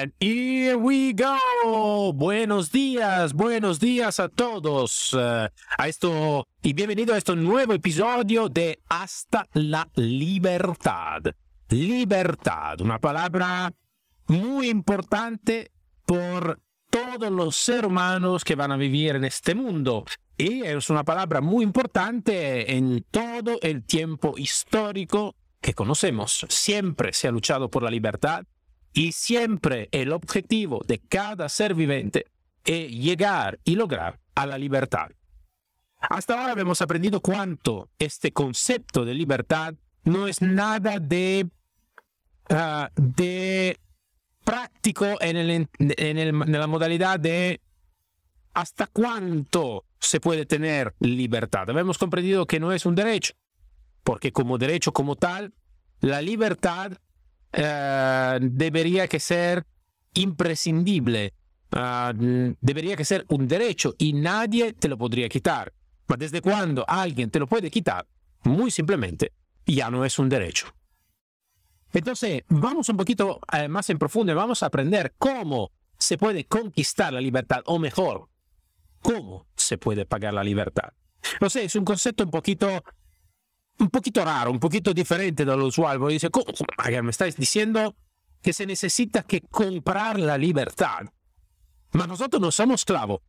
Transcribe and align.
And 0.00 0.12
here 0.20 0.76
we 0.76 1.12
go. 1.12 2.12
Buenos 2.12 2.70
días, 2.70 3.32
buenos 3.32 3.80
días 3.80 4.20
a 4.20 4.28
todos. 4.28 5.12
Uh, 5.12 5.48
a 5.76 5.88
esto 5.88 6.46
y 6.62 6.72
bienvenido 6.72 7.14
a 7.14 7.18
este 7.18 7.34
nuevo 7.34 7.72
episodio 7.72 8.48
de 8.48 8.78
Hasta 8.88 9.48
la 9.54 9.88
Libertad. 9.96 11.22
Libertad, 11.70 12.80
una 12.80 13.00
palabra 13.00 13.72
muy 14.28 14.68
importante 14.68 15.72
por 16.06 16.60
todos 16.90 17.32
los 17.32 17.56
seres 17.56 17.86
humanos 17.86 18.44
que 18.44 18.54
van 18.54 18.70
a 18.70 18.76
vivir 18.76 19.16
en 19.16 19.24
este 19.24 19.56
mundo. 19.56 20.04
Y 20.36 20.62
es 20.62 20.90
una 20.90 21.02
palabra 21.02 21.40
muy 21.40 21.64
importante 21.64 22.72
en 22.76 23.04
todo 23.10 23.58
el 23.62 23.84
tiempo 23.84 24.34
histórico 24.36 25.34
que 25.60 25.74
conocemos. 25.74 26.46
Siempre 26.48 27.12
se 27.12 27.26
ha 27.26 27.32
luchado 27.32 27.68
por 27.68 27.82
la 27.82 27.90
libertad 27.90 28.44
y 28.98 29.12
siempre 29.12 29.88
el 29.92 30.12
objetivo 30.12 30.82
de 30.84 30.98
cada 30.98 31.48
ser 31.48 31.72
viviente 31.72 32.26
es 32.64 32.90
llegar 32.90 33.60
y 33.62 33.76
lograr 33.76 34.18
a 34.34 34.44
la 34.44 34.58
libertad. 34.58 35.10
Hasta 36.00 36.40
ahora 36.40 36.60
hemos 36.60 36.82
aprendido 36.82 37.20
cuánto 37.20 37.90
este 38.00 38.32
concepto 38.32 39.04
de 39.04 39.14
libertad 39.14 39.74
no 40.02 40.26
es 40.26 40.42
nada 40.42 40.98
de, 40.98 41.48
ah, 42.50 42.90
de 42.96 43.78
práctico 44.44 45.06
en, 45.20 45.36
en, 45.36 45.68
el, 46.18 46.28
en 46.28 46.52
la 46.52 46.66
modalidad 46.66 47.20
de 47.20 47.60
hasta 48.52 48.88
cuánto 48.88 49.84
se 50.00 50.18
puede 50.18 50.44
tener 50.44 50.96
libertad. 50.98 51.68
Hemos 51.68 51.98
comprendido 51.98 52.48
que 52.48 52.58
no 52.58 52.72
es 52.72 52.84
un 52.84 52.96
derecho, 52.96 53.34
porque 54.02 54.32
como 54.32 54.58
derecho 54.58 54.92
como 54.92 55.14
tal, 55.14 55.54
la 56.00 56.20
libertad 56.20 56.98
uh, 57.56 58.38
debería 58.40 59.08
que 59.08 59.20
ser 59.20 59.64
imprescindible, 60.14 61.34
uh, 61.72 62.54
debería 62.60 62.96
que 62.96 63.04
ser 63.04 63.24
un 63.28 63.46
derecho 63.48 63.94
y 63.98 64.12
nadie 64.12 64.72
te 64.72 64.88
lo 64.88 64.98
podría 64.98 65.28
quitar. 65.28 65.72
Ma 66.08 66.16
desde 66.16 66.40
cuando 66.40 66.84
alguien 66.88 67.30
te 67.30 67.38
lo 67.38 67.46
puede 67.46 67.70
quitar, 67.70 68.06
muy 68.44 68.70
simplemente, 68.70 69.32
ya 69.66 69.90
no 69.90 70.04
es 70.04 70.18
un 70.18 70.28
derecho. 70.28 70.74
Entonces, 71.92 72.42
vamos 72.48 72.88
un 72.88 72.96
poquito 72.96 73.40
eh, 73.52 73.68
más 73.68 73.88
en 73.90 73.98
profundo 73.98 74.32
y 74.32 74.34
vamos 74.34 74.62
a 74.62 74.66
aprender 74.66 75.14
cómo 75.18 75.72
se 75.98 76.16
puede 76.16 76.44
conquistar 76.44 77.12
la 77.12 77.20
libertad, 77.20 77.62
o 77.66 77.78
mejor, 77.78 78.28
cómo 79.02 79.46
se 79.56 79.78
puede 79.78 80.06
pagar 80.06 80.34
la 80.34 80.44
libertad. 80.44 80.92
No 81.40 81.50
sé, 81.50 81.64
es 81.64 81.74
un 81.76 81.84
concepto 81.84 82.24
un 82.24 82.30
poquito 82.30 82.84
un 83.78 83.90
poquito 83.90 84.24
raro, 84.24 84.50
un 84.50 84.58
poquito 84.58 84.92
diferente 84.92 85.44
de 85.44 85.56
lo 85.56 85.66
usual, 85.66 85.98
porque 85.98 86.14
dice, 86.14 86.30
¿cómo, 86.30 86.46
me 87.02 87.10
estáis 87.10 87.36
diciendo 87.36 87.94
que 88.42 88.52
se 88.52 88.66
necesita 88.66 89.22
que 89.22 89.40
comprar 89.42 90.18
la 90.18 90.36
libertad? 90.36 91.06
Mas 91.92 92.08
nosotros 92.08 92.40
no 92.40 92.50
somos 92.50 92.82
esclavos. 92.82 93.20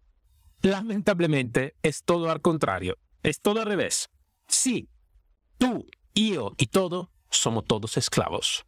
Lamentablemente 0.62 1.76
es 1.82 2.04
todo 2.04 2.30
al 2.30 2.42
contrario, 2.42 2.98
es 3.24 3.40
todo 3.40 3.62
al 3.62 3.68
revés. 3.68 4.10
Sí, 4.48 4.90
tú, 5.58 5.86
yo 6.16 6.54
y 6.58 6.68
todo 6.68 7.12
somos 7.30 7.66
todos 7.66 7.96
esclavos. 7.98 8.66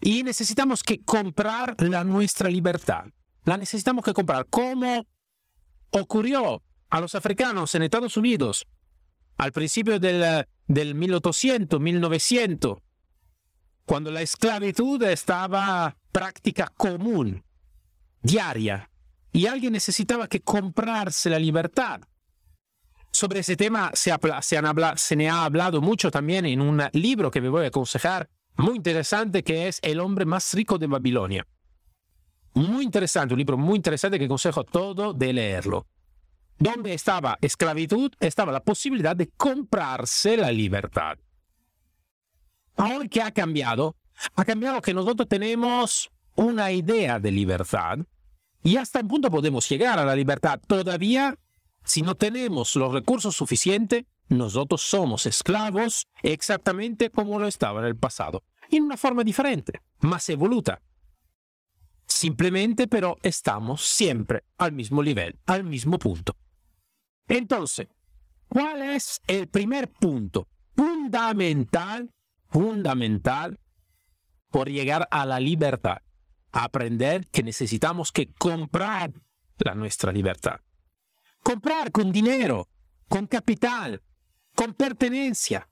Y 0.00 0.22
necesitamos 0.22 0.82
que 0.82 1.02
comprar 1.02 1.76
la 1.80 2.04
nuestra 2.04 2.48
libertad. 2.48 3.06
La 3.44 3.56
necesitamos 3.56 4.04
que 4.04 4.12
comprar. 4.12 4.46
Como 4.46 5.06
ocurrió 5.90 6.62
a 6.90 7.00
los 7.00 7.14
africanos 7.14 7.74
en 7.74 7.82
Estados 7.82 8.16
Unidos 8.16 8.66
al 9.38 9.52
principio 9.52 9.98
del, 9.98 10.46
del 10.72 10.94
1800, 10.94 11.78
1900, 11.78 12.78
cuando 13.84 14.10
la 14.10 14.22
esclavitud 14.22 15.02
estaba 15.02 15.96
práctica 16.10 16.72
común, 16.74 17.44
diaria, 18.22 18.90
y 19.32 19.46
alguien 19.46 19.74
necesitaba 19.74 20.28
que 20.28 20.40
comprarse 20.40 21.28
la 21.28 21.38
libertad. 21.38 22.00
Sobre 23.10 23.40
ese 23.40 23.56
tema 23.56 23.90
se, 23.92 24.12
han 24.12 24.76
me 25.16 25.28
ha 25.28 25.44
hablado 25.44 25.82
mucho 25.82 26.10
también 26.10 26.46
en 26.46 26.62
un 26.62 26.82
libro 26.94 27.30
que 27.30 27.42
me 27.42 27.50
voy 27.50 27.64
a 27.64 27.68
aconsejar, 27.68 28.30
muy 28.56 28.76
interesante, 28.76 29.42
que 29.42 29.68
es 29.68 29.78
El 29.82 30.00
hombre 30.00 30.24
más 30.24 30.54
rico 30.54 30.78
de 30.78 30.86
Babilonia. 30.86 31.46
Muy 32.54 32.84
interesante, 32.84 33.34
un 33.34 33.38
libro 33.38 33.58
muy 33.58 33.76
interesante 33.76 34.18
que 34.18 34.24
aconsejo 34.24 34.64
todo 34.64 35.12
de 35.12 35.32
leerlo 35.34 35.86
donde 36.62 36.94
estaba 36.94 37.38
esclavitud, 37.40 38.12
estaba 38.20 38.52
la 38.52 38.62
posibilidad 38.62 39.16
de 39.16 39.28
comprarse 39.30 40.36
la 40.36 40.52
libertad. 40.52 41.18
Ahora 42.76 43.08
que 43.08 43.20
ha 43.20 43.32
cambiado, 43.32 43.96
ha 44.36 44.44
cambiado 44.44 44.80
que 44.80 44.94
nosotros 44.94 45.28
tenemos 45.28 46.10
una 46.36 46.70
idea 46.70 47.18
de 47.18 47.32
libertad 47.32 47.98
y 48.62 48.76
hasta 48.76 49.00
un 49.00 49.08
punto 49.08 49.30
podemos 49.30 49.68
llegar 49.68 49.98
a 49.98 50.04
la 50.04 50.14
libertad. 50.14 50.60
Todavía, 50.66 51.36
si 51.84 52.02
no 52.02 52.14
tenemos 52.14 52.76
los 52.76 52.92
recursos 52.92 53.34
suficientes, 53.34 54.04
nosotros 54.28 54.82
somos 54.82 55.26
esclavos 55.26 56.06
exactamente 56.22 57.10
como 57.10 57.40
lo 57.40 57.48
estaba 57.48 57.80
en 57.80 57.86
el 57.86 57.96
pasado, 57.96 58.44
en 58.70 58.84
una 58.84 58.96
forma 58.96 59.24
diferente, 59.24 59.80
más 60.00 60.28
evoluta. 60.28 60.80
Simplemente, 62.06 62.86
pero 62.86 63.16
estamos 63.22 63.82
siempre 63.82 64.44
al 64.58 64.72
mismo 64.72 65.02
nivel, 65.02 65.40
al 65.46 65.64
mismo 65.64 65.98
punto. 65.98 66.36
Entonces, 67.32 67.88
¿cuál 68.46 68.82
es 68.82 69.22
el 69.26 69.48
primer 69.48 69.90
punto 69.90 70.48
fundamental, 70.76 72.12
fundamental 72.50 73.58
por 74.50 74.68
llegar 74.68 75.08
a 75.10 75.24
la 75.24 75.40
libertad? 75.40 76.02
Aprender 76.50 77.26
que 77.28 77.42
necesitamos 77.42 78.12
que 78.12 78.34
comprar 78.34 79.14
la 79.56 79.74
nuestra 79.74 80.12
libertad. 80.12 80.60
Comprar 81.42 81.90
con 81.90 82.12
dinero, 82.12 82.68
con 83.08 83.26
capital, 83.26 84.02
con 84.54 84.74
pertenencia. 84.74 85.70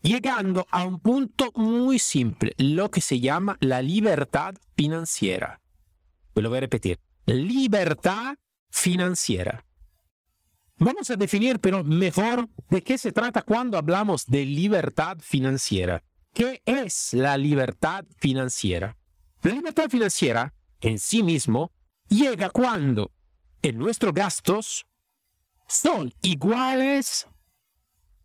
Llegando 0.00 0.64
a 0.70 0.84
un 0.84 1.00
punto 1.00 1.50
muy 1.56 1.98
simple, 1.98 2.54
lo 2.56 2.92
que 2.92 3.00
se 3.00 3.18
llama 3.18 3.56
la 3.58 3.82
libertad 3.82 4.54
financiera. 4.76 5.60
Lo 6.36 6.48
voy 6.50 6.58
a 6.58 6.60
repetir. 6.60 7.00
Libertad 7.26 8.36
financiera. 8.70 9.65
Vamos 10.78 11.10
a 11.10 11.16
definir, 11.16 11.58
pero 11.58 11.82
mejor, 11.84 12.48
de 12.68 12.82
qué 12.82 12.98
se 12.98 13.12
trata 13.12 13.42
cuando 13.42 13.78
hablamos 13.78 14.26
de 14.26 14.44
libertad 14.44 15.18
financiera. 15.20 16.02
¿Qué 16.34 16.62
es 16.66 17.14
la 17.14 17.38
libertad 17.38 18.04
financiera? 18.18 18.96
La 19.42 19.52
libertad 19.52 19.88
financiera, 19.88 20.52
en 20.80 20.98
sí 20.98 21.22
mismo, 21.22 21.72
llega 22.08 22.50
cuando 22.50 23.10
nuestros 23.74 24.14
gastos 24.14 24.86
son 25.66 26.12
iguales 26.22 27.26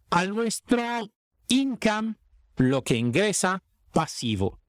a 0.10 0.26
nuestro 0.26 1.12
income, 1.48 2.16
lo 2.58 2.84
que 2.84 2.96
ingresa 2.96 3.64
pasivo. 3.92 4.60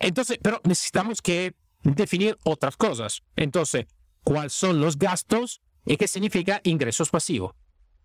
Entonces, 0.00 0.38
pero 0.42 0.60
necesitamos 0.64 1.22
que 1.22 1.54
definir 1.82 2.36
otras 2.44 2.76
cosas. 2.76 3.22
Entonces, 3.36 3.86
¿cuáles 4.24 4.52
son 4.52 4.80
los 4.80 4.98
gastos 4.98 5.62
¿Y 5.88 5.96
qué 5.96 6.06
significa 6.06 6.60
ingresos 6.64 7.08
pasivos? 7.08 7.54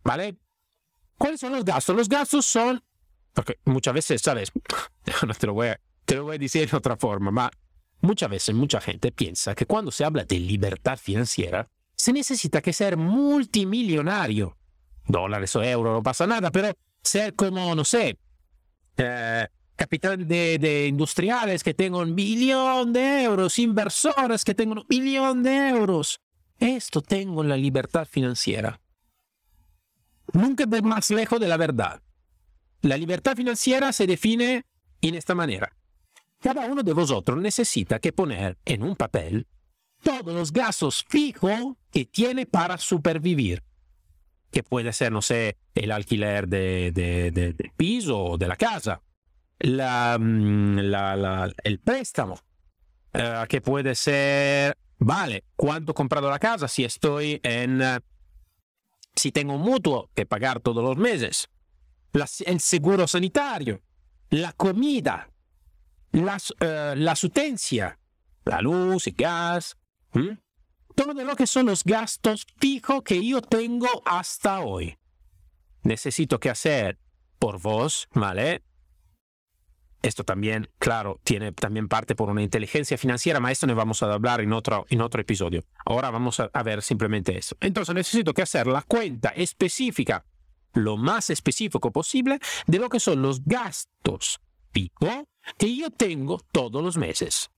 ¿Vale? 0.05 0.37
¿Cuáles 1.17 1.41
son 1.41 1.51
los 1.51 1.65
gastos? 1.65 1.95
Los 1.95 2.07
gastos 2.07 2.45
son, 2.45 2.81
porque 3.33 3.59
muchas 3.65 3.93
veces, 3.93 4.21
¿sabes? 4.21 4.51
No 5.27 5.33
te 5.33 5.47
lo 5.47 5.53
voy 5.53 5.67
a, 5.67 5.79
te 6.05 6.15
lo 6.15 6.23
voy 6.23 6.37
a 6.37 6.39
decir 6.39 6.69
de 6.69 6.77
otra 6.77 6.95
forma, 6.95 7.31
pero 7.31 7.51
muchas 7.99 8.29
veces 8.29 8.55
mucha 8.55 8.79
gente 8.79 9.11
piensa 9.11 9.53
que 9.53 9.65
cuando 9.65 9.91
se 9.91 10.05
habla 10.05 10.23
de 10.23 10.39
libertad 10.39 10.97
financiera, 10.97 11.67
se 11.95 12.13
necesita 12.13 12.61
que 12.61 12.71
ser 12.71 12.95
multimillonario. 12.95 14.57
Dólares 15.05 15.53
o 15.57 15.63
euros, 15.63 15.93
no 15.93 16.03
pasa 16.03 16.25
nada, 16.25 16.51
pero 16.51 16.71
ser 17.03 17.33
como, 17.33 17.75
no 17.75 17.83
sé, 17.83 18.17
eh, 18.95 19.47
de, 19.77 20.57
de, 20.57 20.87
industriales 20.87 21.63
que 21.63 21.73
tengan 21.73 22.01
un 22.01 22.15
millón 22.15 22.93
de 22.93 23.23
euros, 23.23 23.59
inversores 23.59 24.45
que 24.45 24.55
tengan 24.55 24.77
un 24.79 24.85
millón 24.87 25.43
de 25.43 25.69
euros. 25.69 26.21
Esto 26.63 27.01
tengo 27.01 27.43
la 27.43 27.57
libertad 27.57 28.07
financiera. 28.09 28.79
Nunca 30.31 30.63
es 30.63 30.81
más 30.81 31.11
lejos 31.11 31.37
de 31.41 31.49
la 31.49 31.57
verdad. 31.57 32.01
La 32.81 32.95
libertad 32.95 33.35
financiera 33.35 33.91
se 33.91 34.07
define 34.07 34.63
en 35.01 35.15
esta 35.15 35.35
manera. 35.35 35.75
Cada 36.39 36.65
uno 36.67 36.81
de 36.81 36.93
vosotros 36.93 37.37
necesita 37.37 37.99
que 37.99 38.13
poner 38.13 38.57
en 38.63 38.81
un 38.81 38.95
papel 38.95 39.45
todos 40.01 40.33
los 40.33 40.53
gastos 40.53 41.03
fijos 41.09 41.75
que 41.91 42.05
tiene 42.05 42.45
para 42.45 42.77
supervivir. 42.77 43.61
Que 44.49 44.63
puede 44.63 44.93
ser, 44.93 45.11
no 45.11 45.21
sé, 45.21 45.57
el 45.75 45.91
alquiler 45.91 46.47
de, 46.47 46.93
del 46.93 47.71
piso 47.75 48.23
o 48.23 48.37
de 48.37 48.47
la 48.47 48.55
casa, 48.55 49.01
la, 49.59 50.17
mm, 50.17 50.79
el 51.65 51.79
préstamo, 51.83 52.39
eh, 53.11 53.43
que 53.49 53.59
puede 53.59 53.95
ser 53.95 54.77
vale 55.03 55.45
cuánto 55.55 55.91
he 55.91 55.95
comprado 55.95 56.29
la 56.29 56.39
casa 56.39 56.67
si 56.67 56.83
estoy 56.83 57.39
en... 57.43 57.81
Eh, 57.81 57.99
si 59.15 59.31
tengo 59.31 59.53
un 59.53 59.61
mutuo 59.61 60.09
que 60.15 60.25
pagar 60.25 60.59
todos 60.59 60.83
los 60.83 60.97
meses, 60.97 61.47
el 62.45 62.59
seguro 62.59 63.07
sanitario, 63.07 63.83
la 64.31 64.53
comida, 64.53 65.29
la, 66.11 66.37
uh, 66.37 66.95
la 66.95 67.15
sutencia, 67.15 67.99
la 68.43 68.61
luz, 68.61 69.05
el 69.05 69.13
gas, 69.13 69.77
todo 70.95 71.13
lo 71.13 71.35
que 71.35 71.45
son 71.45 71.67
los 71.67 71.83
gastos 71.83 72.47
fijos 72.57 73.03
que 73.03 73.23
yo 73.23 73.41
tengo 73.41 73.87
hasta 74.05 74.61
hoy. 74.61 74.97
Necesito 75.83 76.39
que 76.39 76.49
hacer 76.49 76.99
por 77.37 77.61
vos, 77.61 78.07
¿vale? 78.13 78.63
Esto 80.03 80.25
también, 80.25 80.69
claro, 80.79 81.21
tiene 81.23 81.53
también 81.53 81.87
parte 81.87 82.13
por 82.13 82.29
una 82.29 82.43
inteligencia 82.43 82.97
financiera, 82.97 83.39
pero 83.39 83.49
esto 83.49 83.67
ne 83.67 83.73
vamos 83.73 84.03
a 84.03 84.13
hablar 84.13 84.41
en 84.41 84.51
otro, 84.51 84.85
en 84.89 84.99
otro 84.99 85.21
episodio. 85.21 85.63
Ahora 85.85 86.11
vamos 86.11 86.41
a, 86.41 86.63
ver 86.63 86.81
simplemente 86.81 87.37
eso. 87.37 87.55
Entonces 87.61 87.95
necesito 87.95 88.33
que 88.33 88.41
hacer 88.41 88.67
la 88.67 88.81
cuenta 88.81 89.29
específica, 89.29 90.25
lo 90.73 90.97
más 90.97 91.29
específico 91.29 91.91
posible, 91.93 92.39
de 92.67 92.79
lo 92.79 92.89
que 92.89 92.99
son 92.99 93.21
los 93.21 93.45
gastos 93.45 94.41
pico 94.73 95.29
que 95.57 95.73
yo 95.73 95.89
tengo 95.89 96.41
todos 96.51 96.83
los 96.83 96.97
meses. 96.97 97.49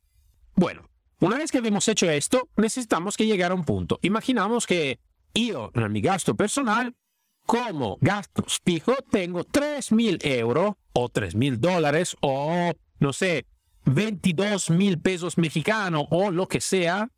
Bueno, 0.56 0.88
una 1.21 1.39
vez 1.39 1.51
que 1.51 1.57
hemos 1.57 1.88
hecho 1.88 2.07
esto, 2.12 2.50
necesitamos 2.57 3.18
que 3.18 3.25
llegar 3.25 3.53
a 3.53 3.56
un 3.56 3.65
punto. 3.65 3.97
Imaginamos 4.03 4.68
que 4.68 5.00
yo, 5.33 5.71
en 5.74 5.92
mi 5.92 6.01
gasto 6.01 6.36
personal, 6.36 6.95
como 7.47 7.97
gastos 8.01 8.62
fijos, 8.63 8.97
tengo 9.09 9.44
3 9.45 9.92
mil 9.94 10.19
euros 10.21 10.75
o 10.95 11.09
3 11.09 11.36
mil 11.36 11.59
dólares 11.59 12.15
o, 12.21 12.71
no 13.00 13.13
sé, 13.13 13.45
22 13.86 14.69
mil 14.71 15.00
pesos 15.00 15.38
mexicanos 15.38 16.07
o 16.09 16.31
lo 16.31 16.47
que 16.47 16.62
sea. 16.62 17.12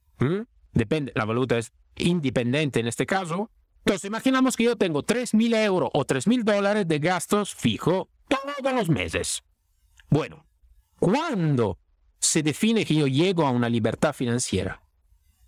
Depende, 0.74 1.14
la 1.16 1.26
valuta 1.26 1.58
es 1.58 1.72
independiente 1.96 2.80
en 2.80 2.88
este 2.88 3.06
caso. 3.06 3.52
Entonces, 3.86 4.06
imaginamos 4.06 4.58
que 4.58 4.66
yo 4.66 4.76
tengo 4.76 5.04
3 5.04 5.34
mil 5.36 5.54
euros 5.54 5.90
o 5.94 6.04
3 6.04 6.28
mil 6.28 6.44
dólares 6.44 6.88
de 6.88 7.00
gastos 7.00 7.56
fijos 7.56 8.08
todos 8.28 8.74
los 8.74 8.90
meses. 8.90 9.44
Bueno, 10.10 10.46
¿cuándo 11.00 11.80
se 12.20 12.44
define 12.44 12.84
que 12.84 12.96
yo 12.96 13.08
llego 13.08 13.46
a 13.46 13.52
una 13.52 13.70
libertad 13.70 14.14
financiera? 14.14 14.82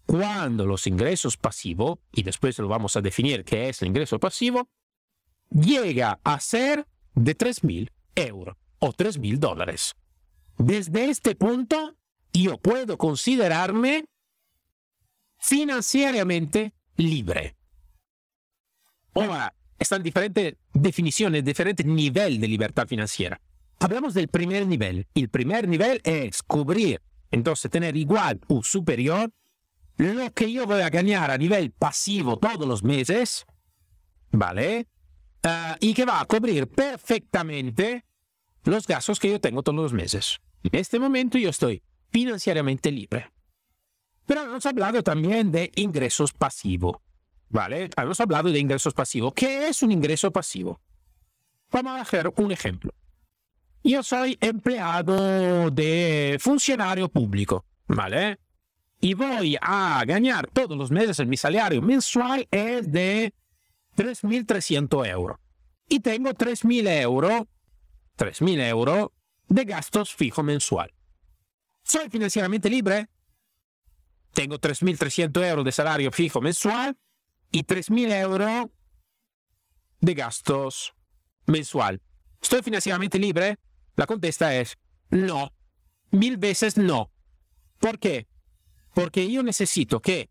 Cuando 0.06 0.66
los 0.66 0.88
ingresos 0.88 1.36
pasivos, 1.36 2.00
y 2.12 2.24
después 2.24 2.58
lo 2.60 2.68
vamos 2.68 2.96
a 2.96 3.02
definir 3.02 3.44
qué 3.44 3.70
es 3.70 3.82
el 3.82 3.90
ingreso 3.90 4.20
pasivo, 4.20 4.70
llega 5.50 6.20
a 6.24 6.40
ser 6.40 6.88
de 7.16 7.38
3.000 7.38 7.92
euros 8.16 8.56
o 8.80 8.94
3.000 8.94 9.38
dólares. 9.38 9.96
Desde 10.58 11.10
este 11.10 11.36
punto, 11.36 11.96
yo 12.34 12.58
puedo 12.58 12.98
considerarme 12.98 14.06
financieramente 15.38 16.74
libre. 16.98 17.56
Ahora, 19.14 19.54
están 19.78 20.04
diferentes 20.04 20.56
definiciones, 20.74 21.44
diferentes 21.44 21.86
niveles 21.86 22.40
de 22.40 22.48
libertad 22.48 22.88
financiera. 22.88 23.40
Hablamos 23.80 24.14
del 24.14 24.28
primer 24.28 24.68
nivel. 24.68 25.08
El 25.16 25.30
primer 25.30 25.68
nivel 25.68 26.02
es 26.04 26.44
cubrir, 26.44 27.02
entonces 27.32 27.72
tener 27.72 27.96
igual 27.96 28.42
o 28.48 28.62
superior 28.62 29.32
lo 29.96 30.32
que 30.34 30.52
yo 30.52 30.66
voy 30.66 30.82
a 30.82 30.90
ganar 30.90 31.32
a 31.32 31.38
nivel 31.38 31.72
pasivo 31.72 32.38
todos 32.38 32.68
los 32.68 32.84
meses, 32.84 33.46
¿vale? 34.32 34.88
Ah, 35.44 35.78
y 35.80 35.94
que 35.94 36.06
va 36.06 36.20
a 36.20 36.26
cubrir 36.26 36.68
perfectamente 36.68 38.06
los 38.64 38.86
gastos 38.86 39.20
que 39.20 39.32
yo 39.32 39.40
tengo 39.40 39.64
todos 39.64 39.78
los 39.78 39.94
meses. 39.94 40.40
En 40.64 40.78
este 40.78 41.00
momento 41.00 41.38
yo 41.38 41.50
estoy 41.50 41.82
financieramente 42.10 42.92
libre. 42.92 43.32
Pero 44.26 44.44
hemos 44.44 44.66
hablado 44.66 45.02
también 45.02 45.52
de 45.52 45.72
ingresos 45.76 46.34
pasivos, 46.34 46.98
¿vale? 47.50 47.90
Hemos 47.98 48.20
hablado 48.20 48.52
de 48.52 48.60
ingresos 48.60 48.94
pasivos. 48.94 49.34
¿Qué 49.34 49.70
es 49.70 49.82
un 49.82 49.92
ingreso 49.92 50.32
pasivo? 50.32 50.82
Vamos 51.72 51.94
a 51.94 52.02
hacer 52.02 52.32
un 52.36 52.52
ejemplo. 52.52 52.94
Yo 53.84 54.04
soy 54.04 54.38
empleado 54.42 55.72
de 55.72 56.38
funcionario 56.40 57.08
público, 57.08 57.66
¿vale? 57.88 58.40
y 59.02 59.14
voy 59.14 59.58
a 59.62 60.04
ganar 60.06 60.48
todos 60.48 60.78
los 60.78 60.92
meses, 60.92 61.26
mi 61.26 61.38
salario 61.38 61.82
mensual 61.82 62.48
es 62.52 62.92
de 62.92 63.34
3.300 64.00 65.08
euros. 65.08 65.38
Y 65.90 66.00
tengo 66.00 66.30
3.000 66.30 67.02
euros, 67.02 67.44
3.000 68.18 68.70
euros 68.70 69.10
de 69.50 69.66
gastos 69.66 70.16
fijo 70.16 70.42
mensual. 70.42 70.94
¿Soy 71.84 72.10
financieramente 72.10 72.70
libre? 72.70 73.10
Tengo 74.34 74.58
3.300 74.58 75.46
euros 75.50 75.66
de 75.66 75.72
salario 75.74 76.12
fijo 76.14 76.40
mensual 76.40 76.98
y 77.52 77.64
3.000 77.64 78.22
euros 78.22 78.68
de 80.00 80.14
gastos 80.14 80.94
mensual. 81.46 82.02
¿Estoy 82.42 82.62
financieramente 82.62 83.20
libre? 83.20 83.58
La 83.98 84.06
contesta 84.06 84.56
es 84.56 84.78
no. 85.10 85.52
Mil 86.12 86.38
veces 86.38 86.78
no. 86.78 87.12
¿Por 87.80 88.00
qué? 88.00 88.28
Porque 88.94 89.30
yo 89.30 89.44
necesito 89.44 90.02
que 90.02 90.30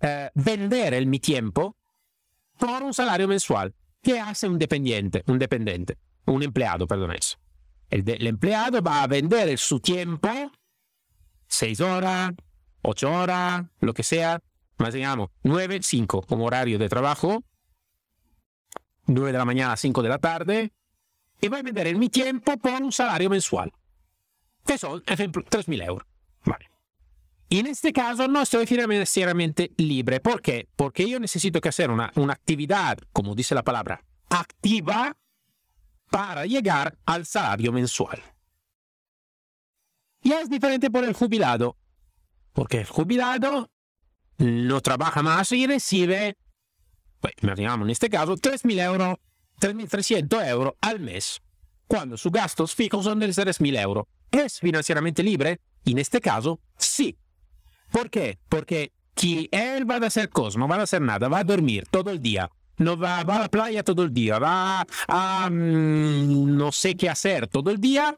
eh, 0.00 0.30
vender 0.34 0.94
el, 0.94 1.08
mi 1.08 1.18
tiempo 1.18 1.76
por 2.60 2.82
un 2.82 2.94
salario 2.94 3.26
mensual. 3.26 3.74
¿Qué 4.02 4.20
hace 4.20 4.48
un 4.48 4.58
dependiente? 4.58 5.24
Un 5.26 5.38
dependiente, 5.38 5.98
un 6.26 6.42
empleado, 6.42 6.86
perdón 6.86 7.12
eso. 7.12 7.38
El, 7.90 8.08
el 8.08 8.26
empleado 8.26 8.80
va 8.82 9.02
a 9.02 9.06
vender 9.06 9.58
su 9.58 9.80
tiempo, 9.80 10.28
seis 11.48 11.80
horas, 11.80 12.32
ocho 12.82 13.10
horas, 13.10 13.64
lo 13.80 13.92
que 13.92 14.04
sea, 14.04 14.40
más 14.78 14.94
digamos, 14.94 15.30
nueve, 15.42 15.80
cinco 15.82 16.22
como 16.22 16.44
horario 16.44 16.78
de 16.78 16.88
trabajo, 16.88 17.42
nueve 19.06 19.32
de 19.32 19.38
la 19.38 19.44
mañana 19.44 19.72
a 19.72 19.76
cinco 19.76 20.02
de 20.02 20.08
la 20.08 20.18
tarde, 20.18 20.72
y 21.40 21.48
va 21.48 21.58
a 21.58 21.62
vender 21.62 21.94
mi 21.96 22.08
tiempo 22.08 22.56
por 22.58 22.80
un 22.80 22.92
salario 22.92 23.28
mensual, 23.28 23.72
que 24.64 24.78
son, 24.78 25.02
ejemplo, 25.06 25.44
tres 25.48 25.66
mil 25.68 25.82
euros. 25.82 26.06
Y 27.52 27.58
en 27.58 27.66
este 27.66 27.92
caso 27.92 28.28
no 28.28 28.42
estoy 28.42 28.64
financieramente 28.64 29.72
libre. 29.76 30.20
¿Por 30.20 30.40
qué? 30.40 30.68
Porque 30.76 31.10
yo 31.10 31.18
necesito 31.18 31.60
que 31.60 31.68
hacer 31.68 31.90
una, 31.90 32.12
una 32.14 32.32
actividad, 32.32 32.96
como 33.12 33.34
dice 33.34 33.56
la 33.56 33.64
palabra, 33.64 34.04
activa 34.28 35.16
para 36.10 36.46
llegar 36.46 36.96
al 37.06 37.26
salario 37.26 37.72
mensual. 37.72 38.22
Y 40.22 40.32
es 40.32 40.48
diferente 40.48 40.92
por 40.92 41.04
el 41.04 41.12
jubilado, 41.12 41.76
porque 42.52 42.78
el 42.82 42.86
jubilado 42.86 43.68
no 44.38 44.80
trabaja 44.80 45.20
más 45.20 45.50
y 45.50 45.66
recibe, 45.66 46.36
pues, 47.20 47.34
imaginamos 47.42 47.86
en 47.86 47.90
este 47.90 48.08
caso, 48.08 48.36
3.000 48.36 48.84
euros, 48.84 49.16
3.300 49.60 50.48
euros 50.48 50.74
al 50.80 51.00
mes, 51.00 51.40
cuando 51.88 52.16
sus 52.16 52.30
gastos 52.30 52.76
fijos 52.76 53.04
son 53.04 53.18
de 53.18 53.26
3.000 53.26 53.80
euros. 53.80 54.06
¿Es 54.30 54.60
financieramente 54.60 55.24
libre? 55.24 55.60
En 55.84 55.98
este 55.98 56.20
caso, 56.20 56.60
sí. 56.76 57.18
¿Por 57.90 58.10
qué? 58.10 58.38
Porque 58.48 58.92
si 59.16 59.48
él 59.52 59.88
va 59.90 59.96
a 59.96 60.06
hacer 60.06 60.30
cosas, 60.30 60.56
no 60.56 60.68
va 60.68 60.76
a 60.76 60.82
hacer 60.82 61.02
nada, 61.02 61.28
va 61.28 61.38
a 61.40 61.44
dormir 61.44 61.86
todo 61.90 62.10
el 62.10 62.20
día, 62.20 62.50
no 62.78 62.96
va, 62.96 63.22
va 63.24 63.36
a 63.36 63.40
la 63.40 63.48
playa 63.48 63.82
todo 63.82 64.02
el 64.02 64.12
día, 64.12 64.38
va 64.38 64.86
a 65.08 65.50
mm, 65.50 66.56
no 66.56 66.72
sé 66.72 66.96
qué 66.96 67.08
hacer 67.08 67.46
todo 67.46 67.70
el 67.70 67.78
día, 67.78 68.16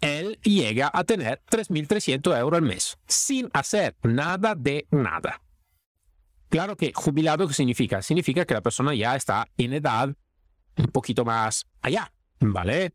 él 0.00 0.38
llega 0.42 0.90
a 0.92 1.04
tener 1.04 1.42
3.300 1.50 2.38
euros 2.38 2.58
al 2.58 2.66
mes, 2.66 2.98
sin 3.06 3.50
hacer 3.52 3.96
nada 4.02 4.54
de 4.54 4.86
nada. 4.90 5.42
Claro 6.48 6.76
que 6.76 6.92
jubilado, 6.94 7.46
¿qué 7.46 7.54
significa? 7.54 8.02
Significa 8.02 8.44
que 8.44 8.54
la 8.54 8.60
persona 8.60 8.94
ya 8.94 9.14
está 9.14 9.46
en 9.56 9.74
edad 9.74 10.14
un 10.76 10.86
poquito 10.86 11.24
más 11.24 11.66
allá, 11.82 12.10
¿vale? 12.40 12.94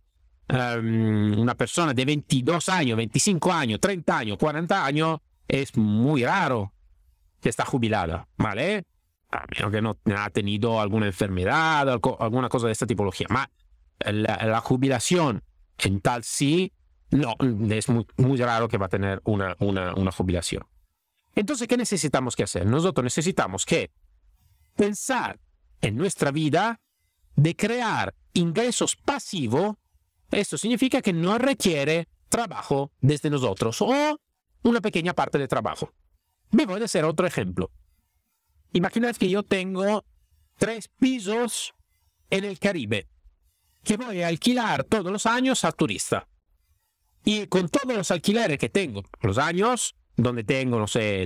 Um, 0.50 1.40
una 1.40 1.56
persona 1.56 1.94
de 1.94 2.06
22 2.06 2.70
años, 2.70 2.98
25 2.98 3.54
años, 3.54 3.80
30 3.80 4.18
años, 4.18 4.38
40 4.38 4.86
años, 4.86 5.20
es 5.48 5.78
muy 5.78 6.26
raro 6.26 6.74
que 7.42 7.50
está 7.50 7.66
jubilada, 7.66 8.28
¿vale? 8.38 8.84
A 9.32 9.46
menos 9.54 9.72
que 9.72 9.82
no 9.82 9.98
ha 10.18 10.30
tenido 10.30 10.80
alguna 10.80 11.08
enfermedad, 11.08 11.88
alguna 12.20 12.50
cosa 12.50 12.68
de 12.68 12.74
esta 12.74 12.88
tipología. 12.88 13.28
la, 14.00 14.62
jubilación 14.62 15.44
en 15.80 16.00
tal 16.00 16.24
sí, 16.24 16.74
no, 17.12 17.36
es 17.70 17.90
muy, 17.90 18.38
raro 18.38 18.68
que 18.68 18.78
va 18.78 18.88
a 18.88 18.90
tener 18.90 19.22
una, 19.26 19.56
una, 19.60 19.94
una 19.94 20.12
jubilación. 20.12 20.64
Entonces, 21.36 21.68
¿qué 21.68 21.78
necesitamos 21.78 22.36
que 22.36 22.44
hacer? 22.44 22.66
Nosotros 22.66 23.04
necesitamos 23.04 23.66
que 23.66 23.92
pensar 24.76 25.40
en 25.82 25.98
nuestra 25.98 26.32
vida 26.32 26.80
de 27.36 27.56
crear 27.56 28.16
ingresos 28.34 28.96
pasivos. 28.96 29.76
Esto 30.32 30.58
significa 30.58 31.02
que 31.02 31.14
no 31.14 31.38
requiere 31.38 32.08
trabajo 32.30 32.92
desde 33.02 33.30
nosotros 33.30 33.82
o 33.82 34.20
una 34.66 34.82
pequeña 34.82 35.14
parte 35.14 35.38
de 35.38 35.48
trabajo. 35.48 35.94
Me 36.52 36.66
voy 36.66 36.82
a 36.82 36.86
hacer 36.86 37.06
otro 37.06 37.28
ejemplo. 37.28 37.72
Imaginad 38.74 39.16
que 39.16 39.30
yo 39.30 39.44
tengo 39.44 40.04
tres 40.58 40.90
pisos 41.00 41.74
en 42.30 42.44
el 42.44 42.60
Caribe 42.60 43.08
que 43.84 43.98
voy 43.98 44.24
a 44.24 44.28
alquilar 44.28 44.84
todos 44.84 45.12
los 45.12 45.28
años 45.28 45.64
a 45.64 45.72
turista. 45.72 46.28
Y 47.24 47.46
con 47.48 47.70
todos 47.70 47.96
los 47.96 48.10
alquileres 48.10 48.58
que 48.58 48.70
tengo, 48.70 49.04
los 49.22 49.38
años, 49.38 49.96
donde 50.18 50.44
tengo, 50.44 50.80
no 50.80 50.88
sé, 50.88 51.26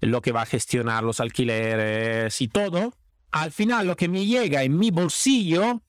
lo 0.00 0.22
que 0.22 0.32
va 0.32 0.42
a 0.42 0.46
gestionar 0.46 1.02
los 1.02 1.18
alquileres 1.18 2.40
y 2.40 2.46
todo, 2.46 2.94
al 3.32 3.50
final 3.50 3.88
lo 3.88 3.96
que 3.96 4.08
me 4.08 4.24
llega 4.24 4.62
en 4.62 4.78
mi 4.78 4.92
bolsillo 4.92 5.82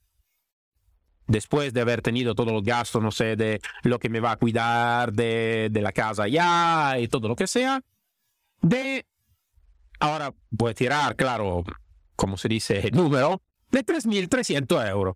después 1.30 1.74
de 1.74 1.82
haber 1.82 2.02
tenido 2.02 2.36
todos 2.36 2.52
los 2.52 2.64
gastos, 2.64 3.02
no 3.02 3.12
sé, 3.12 3.38
de 3.38 3.62
lo 3.84 4.00
que 4.00 4.10
me 4.10 4.20
va 4.20 4.32
a 4.32 4.38
cuidar, 4.38 5.14
de, 5.14 5.70
la 5.72 5.94
casa 5.94 6.28
ya 6.28 7.00
y 7.00 7.08
todo 7.08 7.30
lo 7.30 7.36
que 7.36 7.48
sea, 7.48 7.82
de, 8.62 9.06
ahora 10.00 10.34
voy 10.50 10.72
a 10.72 10.74
tirar, 10.74 11.16
claro, 11.16 11.64
como 12.16 12.36
se 12.36 12.50
dice, 12.50 12.80
el 12.80 12.96
número, 12.96 13.42
de 13.72 13.86
3.300 13.86 14.90
euros. 14.90 15.16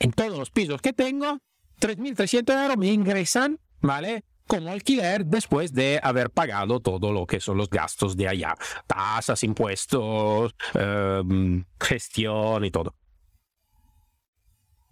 En 0.00 0.12
todos 0.12 0.36
los 0.36 0.50
pisos 0.50 0.82
que 0.82 0.92
tengo, 0.92 1.38
3.300 1.80 2.62
euros 2.62 2.76
me 2.76 2.88
ingresan, 2.88 3.58
¿vale? 3.80 4.24
Como 4.46 4.70
alquiler 4.70 5.24
después 5.26 5.72
de 5.72 6.00
haber 6.02 6.30
pagado 6.30 6.80
todo 6.80 7.12
lo 7.12 7.26
que 7.26 7.40
son 7.40 7.56
los 7.56 7.70
gastos 7.70 8.16
de 8.16 8.28
allá. 8.28 8.54
Tasas, 8.86 9.44
impuestos, 9.44 10.54
em, 10.74 11.64
gestión 11.78 12.64
y 12.64 12.70
todo. 12.70 12.97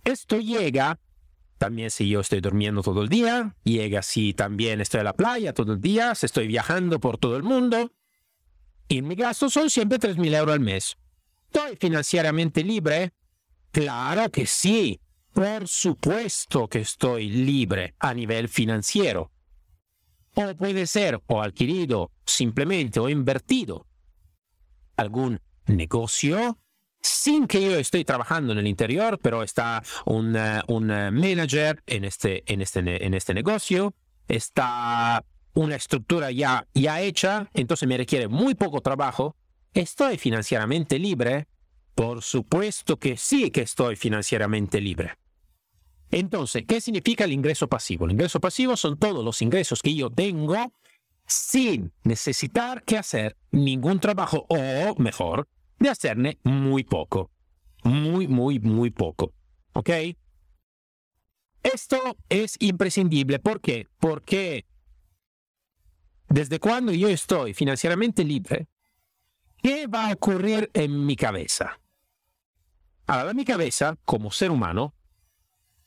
Esto 0.07 0.39
llega 0.39 1.01
también 1.59 1.91
si 1.91 2.09
yo 2.09 2.21
estoy 2.21 2.41
durmiendo 2.41 2.81
todo 2.81 3.03
el 3.03 3.09
día, 3.09 3.57
llega 3.65 4.03
si 4.03 4.35
también 4.35 4.81
estoy 4.81 5.01
en 5.01 5.05
la 5.07 5.15
playa 5.15 5.53
todo 5.53 5.73
el 5.73 5.81
día, 5.81 6.15
si 6.15 6.27
estoy 6.27 6.47
viajando 6.47 7.01
por 7.01 7.19
todo 7.19 7.37
el 7.37 7.43
mundo. 7.43 7.91
Y 8.87 9.03
mis 9.03 9.19
gastos 9.19 9.53
son 9.53 9.69
siempre 9.69 9.99
3.000 9.99 10.37
euros 10.37 10.53
al 10.53 10.61
mes. 10.61 10.97
¿Estoy 11.47 11.77
financieramente 11.77 12.63
libre? 12.63 13.15
Claro 13.73 14.31
que 14.31 14.47
sí. 14.47 15.01
Por 15.33 15.67
supuesto 15.67 16.69
que 16.69 16.83
estoy 16.83 17.29
libre 17.29 17.97
a 17.99 18.15
nivel 18.15 18.49
financiero. 18.49 19.33
O 20.35 20.55
puede 20.55 20.87
ser 20.87 21.21
o 21.27 21.43
adquirido 21.43 22.13
simplemente 22.25 23.01
o 23.01 23.09
invertido 23.09 23.89
algún 24.97 25.41
negocio 25.67 26.59
sin 27.01 27.47
que 27.47 27.63
yo 27.63 27.77
esté 27.79 28.05
trabajando 28.05 28.53
en 28.53 28.59
el 28.59 28.67
interior, 28.67 29.19
pero 29.23 29.43
está 29.43 29.83
un, 30.05 30.37
un 30.69 30.87
manager 30.87 31.83
en 31.87 32.05
este, 32.05 32.43
en, 32.53 32.61
este, 32.61 33.05
en 33.05 33.15
este 33.15 33.35
negocio, 33.35 33.95
está 34.29 35.25
una 35.55 35.77
estructura 35.77 36.31
ya, 36.31 36.67
ya 36.75 37.01
hecha, 37.01 37.49
entonces 37.55 37.89
me 37.89 37.97
requiere 37.97 38.29
muy 38.29 38.55
poco 38.55 38.81
trabajo. 38.81 39.37
¿Estoy 39.73 40.19
financieramente 40.19 40.99
libre? 40.99 41.49
Por 41.95 42.23
supuesto 42.23 42.99
que 42.99 43.17
sí 43.17 43.51
que 43.51 43.63
estoy 43.63 43.97
financieramente 43.97 44.81
libre. 44.81 45.17
Entonces, 46.11 46.65
¿qué 46.69 46.81
significa 46.81 47.25
el 47.25 47.33
ingreso 47.33 47.69
pasivo? 47.69 48.05
El 48.05 48.13
ingreso 48.13 48.39
pasivo 48.39 48.77
son 48.77 48.99
todos 48.99 49.25
los 49.25 49.43
ingresos 49.43 49.83
que 49.83 49.95
yo 49.95 50.11
tengo 50.11 50.73
sin 51.27 51.93
necesitar 52.05 52.85
que 52.85 52.99
hacer 52.99 53.37
ningún 53.51 53.99
trabajo 53.99 54.47
o, 54.49 54.95
mejor, 54.99 55.49
de 55.79 55.89
hacerle 55.89 56.39
muy 56.43 56.85
poco. 56.85 57.31
Muy, 57.85 58.27
muy, 58.27 58.59
muy 58.59 58.91
poco. 58.91 59.33
¿Ok? 59.73 59.91
Esto 61.63 62.17
es 62.29 62.57
imprescindible. 62.61 63.39
¿Por 63.39 63.61
qué? 63.61 63.89
Porque 63.99 64.67
desde 66.29 66.59
cuando 66.59 66.93
yo 66.93 67.09
estoy 67.09 67.55
financieramente 67.55 68.25
libre, 68.25 68.69
¿qué 69.63 69.87
va 69.87 70.09
a 70.09 70.13
ocurrir 70.13 70.71
en 70.75 71.05
mi 71.05 71.17
cabeza? 71.17 71.81
Ahora, 73.07 73.35
mi 73.35 73.45
cabeza, 73.45 73.97
como 74.05 74.31
ser 74.31 74.51
humano, 74.51 74.95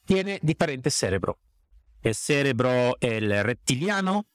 tiene 0.06 0.40
diferentes 0.42 0.94
cerebros. 0.96 1.36
El 2.02 2.16
cerebro, 2.16 2.96
el 3.02 3.44
reptiliano, 3.44 4.26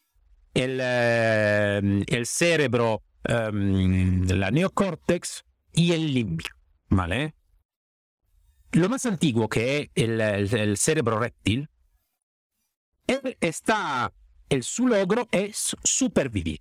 el, 0.53 0.79
eh, 0.83 2.05
el 2.07 2.27
cerebro 2.27 3.03
um, 3.29 4.27
la 4.27 4.51
neocórtex 4.51 5.45
y 5.73 5.93
el 5.93 6.13
límbico, 6.15 6.57
¿vale? 6.89 7.35
Lo 8.73 8.89
más 8.89 9.07
antiguo 9.07 9.49
que 9.49 9.91
es 9.95 10.05
el, 10.05 10.77
cerebro 10.77 11.19
reptil, 11.19 11.69
está, 13.07 14.13
el 14.49 14.65
su 14.65 14.89
logro 14.89 15.29
es 15.31 15.77
supervivir. 15.85 16.61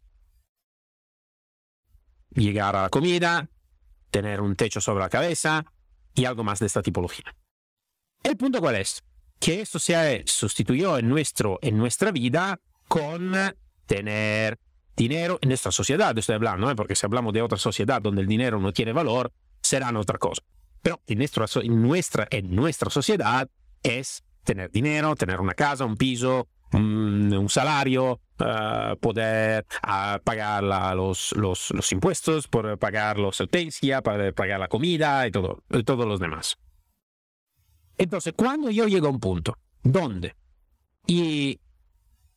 Llegar 2.32 2.75
a 2.75 2.84
la 2.84 2.89
comida, 2.89 3.50
tener 4.12 4.41
un 4.41 4.55
techo 4.55 4.79
sobre 4.79 5.03
la 5.03 5.10
cabeza 5.10 5.65
y 6.13 6.25
algo 6.25 6.43
más 6.43 6.60
de 6.60 6.67
esta 6.67 6.84
tipología. 6.84 7.36
El 8.22 8.38
punto 8.38 8.60
cuál 8.60 8.75
es? 8.75 9.03
Que 9.39 9.62
esto 9.62 9.79
se 9.79 10.24
sustituyó 10.27 10.98
en, 10.98 11.10
nuestro, 11.10 11.60
en 11.62 11.77
nuestra 11.77 12.12
vida 12.12 12.60
con 12.88 13.34
tener 13.86 14.60
dinero 14.95 15.39
en 15.41 15.50
nuestra 15.50 15.71
sociedad, 15.71 16.17
estoy 16.17 16.35
hablando, 16.35 16.69
¿eh? 16.69 16.75
porque 16.75 16.95
si 16.95 17.05
hablamos 17.05 17.33
de 17.33 17.41
otra 17.41 17.57
sociedad 17.57 18.01
donde 18.01 18.21
el 18.21 18.27
dinero 18.27 18.59
no 18.59 18.71
tiene 18.71 18.93
valor, 18.93 19.31
será 19.62 19.97
otra 19.97 20.17
cosa. 20.17 20.41
Pero 20.81 21.01
en 21.07 21.17
nuestra, 21.17 21.45
en 21.62 21.81
nuestra, 21.81 22.27
en 22.29 22.55
nuestra 22.55 22.89
sociedad 22.89 23.50
es 23.81 24.23
tener 24.43 24.69
dinero, 24.71 25.15
tener 25.15 25.39
una 25.39 25.53
casa, 25.53 25.85
un 25.85 25.95
piso, 25.95 26.47
un, 26.73 27.33
un 27.33 27.50
salario, 27.50 28.19
uh, 28.39 28.97
poder 29.00 29.65
uh, 29.88 30.19
pagar 30.23 30.63
la, 30.63 30.93
los, 30.93 31.33
los, 31.38 31.71
los, 31.71 31.91
impuestos, 31.91 32.47
poder 32.47 32.77
pagar 32.77 33.17
la 33.17 33.31
sentencia, 33.31 34.01
poder 34.01 34.33
pagar 34.33 34.59
la 34.59 34.67
comida 34.67 35.25
y 35.25 35.31
todo, 35.31 35.63
y 35.69 35.83
todos 35.83 36.05
los 36.05 36.19
demás. 36.19 36.57
Entonces, 37.97 38.33
cuando 38.35 38.69
yo 38.69 38.88
llego 38.88 39.07
a 39.07 39.12
un 39.12 39.19
punto 39.19 39.57
donde 39.83 40.35
y 41.05 41.59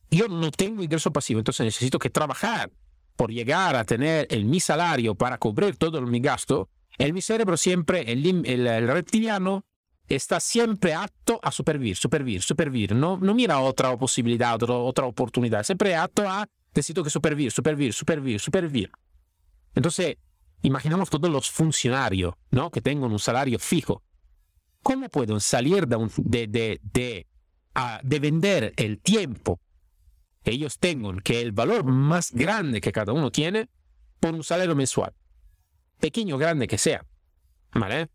yo 0.09 0.27
no 0.27 0.51
tengo 0.51 0.83
ingreso 0.83 1.11
pasivo, 1.11 1.39
entonces 1.39 1.65
necesito 1.65 1.99
que 1.99 2.09
trabajar 2.09 2.71
por 3.15 3.31
llegar 3.31 3.75
a 3.75 3.83
tener 3.83 4.27
el, 4.29 4.45
mi 4.45 4.59
salario 4.59 5.15
para 5.15 5.37
cubrir 5.37 5.75
todo 5.75 6.01
mi 6.01 6.19
gasto, 6.19 6.69
el 6.97 7.13
mi 7.13 7.21
cerebro 7.21 7.57
siempre, 7.57 8.11
el, 8.11 8.25
el, 8.45 8.67
el 8.67 8.87
reptiliano, 8.87 9.65
está 10.07 10.39
siempre 10.39 10.93
apto 10.93 11.39
a 11.43 11.51
supervivir, 11.51 11.97
supervivir, 11.97 12.41
supervivir. 12.41 12.95
No, 12.95 13.17
no 13.17 13.33
mira 13.33 13.59
otra 13.59 13.97
posibilidad, 13.97 14.55
otra, 14.55 14.75
otra 14.75 15.05
oportunidad. 15.05 15.63
Siempre 15.63 15.95
apto 15.95 16.27
a 16.27 16.47
necesito 16.73 17.03
que 17.03 17.09
supervivir, 17.09 17.51
supervivir, 17.51 17.93
supervivir, 17.93 18.39
supervivir. 18.39 18.91
Entonces, 19.75 20.17
imaginamos 20.61 21.09
todos 21.09 21.29
los 21.29 21.49
funcionarios 21.49 22.35
¿no? 22.51 22.71
que 22.71 22.81
tengan 22.81 23.11
un 23.11 23.19
salario 23.19 23.59
fijo. 23.59 24.03
¿Cómo 24.83 25.09
pueden 25.09 25.39
salir 25.39 25.87
de, 25.87 25.95
un, 25.95 26.11
de, 26.17 26.47
de, 26.47 26.79
de, 26.81 27.27
a, 27.75 27.99
de 28.03 28.19
vender 28.19 28.73
el 28.77 28.99
tiempo 28.99 29.59
ellos 30.51 30.79
tengan 30.79 31.19
que 31.19 31.41
el 31.41 31.51
valor 31.51 31.83
más 31.83 32.31
grande 32.31 32.81
que 32.81 32.91
cada 32.91 33.13
uno 33.13 33.31
tiene 33.31 33.69
por 34.19 34.33
un 34.33 34.43
salario 34.43 34.75
mensual, 34.75 35.13
pequeño 35.99 36.37
grande 36.37 36.67
que 36.67 36.77
sea. 36.77 37.05
¿Vale? 37.73 38.09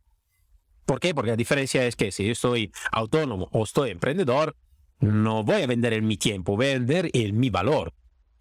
¿Por 0.85 0.99
qué? 1.01 1.15
Porque 1.15 1.31
la 1.31 1.37
diferencia 1.37 1.87
es 1.87 1.97
que 1.97 2.11
si 2.11 2.25
yo 2.25 2.33
estoy 2.33 2.73
autónomo 2.91 3.49
o 3.53 3.65
estoy 3.65 3.91
emprendedor, 3.91 4.57
no 5.01 5.45
voy 5.45 5.63
a 5.63 5.67
vender 5.67 5.93
en 5.93 6.07
mi 6.07 6.17
tiempo, 6.17 6.57
voy 6.57 6.67
a 6.67 6.75
vender 6.75 7.11
en 7.13 7.39
mi 7.39 7.51
valor. 7.51 7.93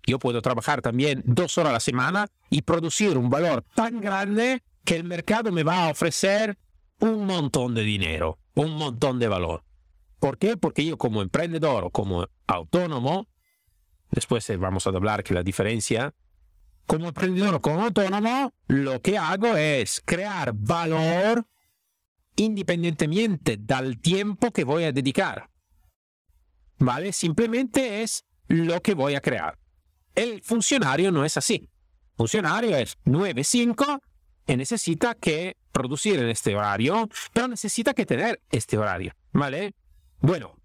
Yo 0.05 0.19
puedo 0.19 0.41
trabajar 0.41 0.81
también 0.81 1.21
dos 1.25 1.57
horas 1.57 1.71
a 1.71 1.73
la 1.73 1.79
semana 1.79 2.27
y 2.49 2.63
producir 2.63 3.17
un 3.17 3.29
valor 3.29 3.63
tan 3.75 4.01
grande 4.01 4.63
que 4.83 4.95
el 4.95 5.03
mercado 5.03 5.51
me 5.51 5.63
va 5.63 5.85
a 5.85 5.91
ofrecer 5.91 6.57
un 6.99 7.25
montón 7.25 7.75
de 7.75 7.83
dinero, 7.83 8.39
un 8.55 8.75
montón 8.75 9.19
de 9.19 9.27
valor. 9.27 9.63
¿Por 10.19 10.37
qué? 10.37 10.57
Porque 10.57 10.85
yo 10.85 10.97
como 10.97 11.21
emprendedor 11.21 11.83
o 11.83 11.89
como 11.89 12.27
autónomo 12.47 13.27
Después 14.11 14.49
eh, 14.49 14.57
vamos 14.57 14.85
a 14.85 14.89
hablar 14.89 15.23
que 15.23 15.33
la 15.33 15.43
diferencia. 15.43 16.13
Como 16.85 17.07
emprendedor 17.07 17.61
como 17.61 17.83
autónomo, 17.83 18.53
lo 18.67 19.01
que 19.01 19.17
hago 19.17 19.55
es 19.55 20.01
crear 20.05 20.51
valor 20.53 21.45
independientemente 22.35 23.57
del 23.57 23.99
tiempo 23.99 24.51
que 24.51 24.63
voy 24.63 24.83
a 24.83 24.91
dedicar. 24.91 25.49
¿Vale? 26.79 27.13
Simplemente 27.13 28.03
es 28.03 28.25
lo 28.47 28.81
que 28.81 28.93
voy 28.93 29.15
a 29.15 29.21
crear. 29.21 29.57
El 30.15 30.41
funcionario 30.41 31.11
no 31.11 31.23
es 31.23 31.37
así. 31.37 31.69
funcionario 32.17 32.75
es 32.75 32.97
9-5 33.05 34.01
y 34.47 34.55
necesita 34.57 35.15
que 35.15 35.55
producir 35.71 36.19
en 36.19 36.29
este 36.29 36.55
horario, 36.55 37.07
pero 37.33 37.47
necesita 37.47 37.93
que 37.93 38.05
tener 38.05 38.41
este 38.49 38.77
horario. 38.77 39.13
¿Vale? 39.31 39.73
Bueno, 40.19 40.55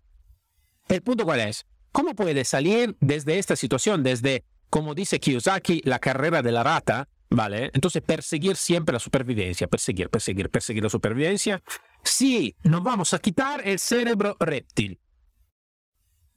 el 0.89 1.03
punto 1.03 1.25
cuál 1.25 1.41
es? 1.41 1.65
¿Cómo 1.97 2.15
puede 2.15 2.45
salir 2.45 2.95
desde 3.01 3.39
esta 3.39 3.57
situación, 3.57 4.03
desde, 4.03 4.45
como 4.69 4.95
dice 4.95 5.19
Kiyosaki, 5.19 5.81
la 5.87 5.99
carrera 5.99 6.43
de 6.43 6.53
la 6.53 6.63
rata? 6.63 7.09
¿Vale? 7.31 7.71
Entonces, 7.73 8.03
perseguir 8.03 8.57
siempre 8.57 8.93
la 8.93 8.99
supervivencia, 8.99 9.67
perseguir, 9.67 10.11
perseguir, 10.11 10.51
perseguir 10.51 10.83
la 10.83 10.91
supervivencia. 10.91 11.63
Sí, 12.05 12.55
nos 12.65 12.83
vamos 12.83 13.15
a 13.15 13.19
quitar 13.19 13.67
el 13.67 13.79
cerebro 13.79 14.37
reptil. 14.39 15.01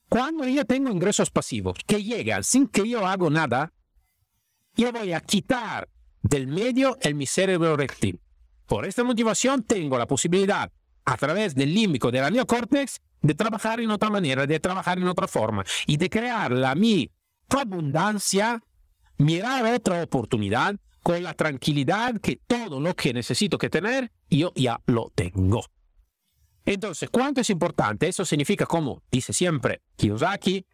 Cuando 0.07 0.47
yo 0.47 0.63
tengo 0.63 0.91
ingresos 0.91 1.29
pasivos 1.29 1.75
que 1.85 2.01
llegan 2.01 2.45
sin 2.45 2.69
que 2.69 2.87
yo 2.87 3.05
haga 3.05 3.29
nada, 3.29 3.73
yo 4.77 4.93
voy 4.93 5.11
a 5.11 5.19
quitar 5.19 5.89
del 6.21 6.47
medio 6.47 6.97
el 7.01 7.15
mi 7.15 7.25
cerebro 7.25 7.75
reptil. 7.75 8.21
Por 8.65 8.85
esta 8.85 9.03
motivación 9.03 9.63
tengo 9.63 9.97
la 9.97 10.07
posibilidad, 10.07 10.71
a 11.03 11.17
través 11.17 11.53
del 11.53 11.73
límbico 11.73 12.11
del 12.11 12.31
neocórtex, 12.31 13.01
de 13.21 13.33
trabajar 13.33 13.79
en 13.79 13.91
otra 13.91 14.09
manera, 14.09 14.45
de 14.45 14.59
trabajar 14.59 14.97
en 14.97 15.07
otra 15.07 15.27
forma 15.27 15.63
y 15.85 15.97
de 15.97 16.09
crear 16.09 16.51
la 16.51 16.75
mi 16.75 17.11
abundancia, 17.49 18.61
mirar 19.17 19.65
otra 19.73 20.03
oportunidad 20.03 20.75
con 21.03 21.23
la 21.23 21.33
tranquilidad 21.33 22.19
que 22.19 22.39
todo 22.47 22.79
lo 22.79 22.95
que 22.95 23.13
necesito 23.13 23.57
que 23.57 23.69
tener, 23.69 24.11
yo 24.29 24.51
ya 24.55 24.79
lo 24.85 25.11
tengo. 25.15 25.63
Entonces, 26.65 27.09
¿cuánto 27.09 27.41
es 27.41 27.49
importante? 27.49 28.07
Eso 28.07 28.25
significa, 28.25 28.65
como 28.65 29.01
dice 29.11 29.33
siempre 29.33 29.81
Kiyosaki, 29.95 30.65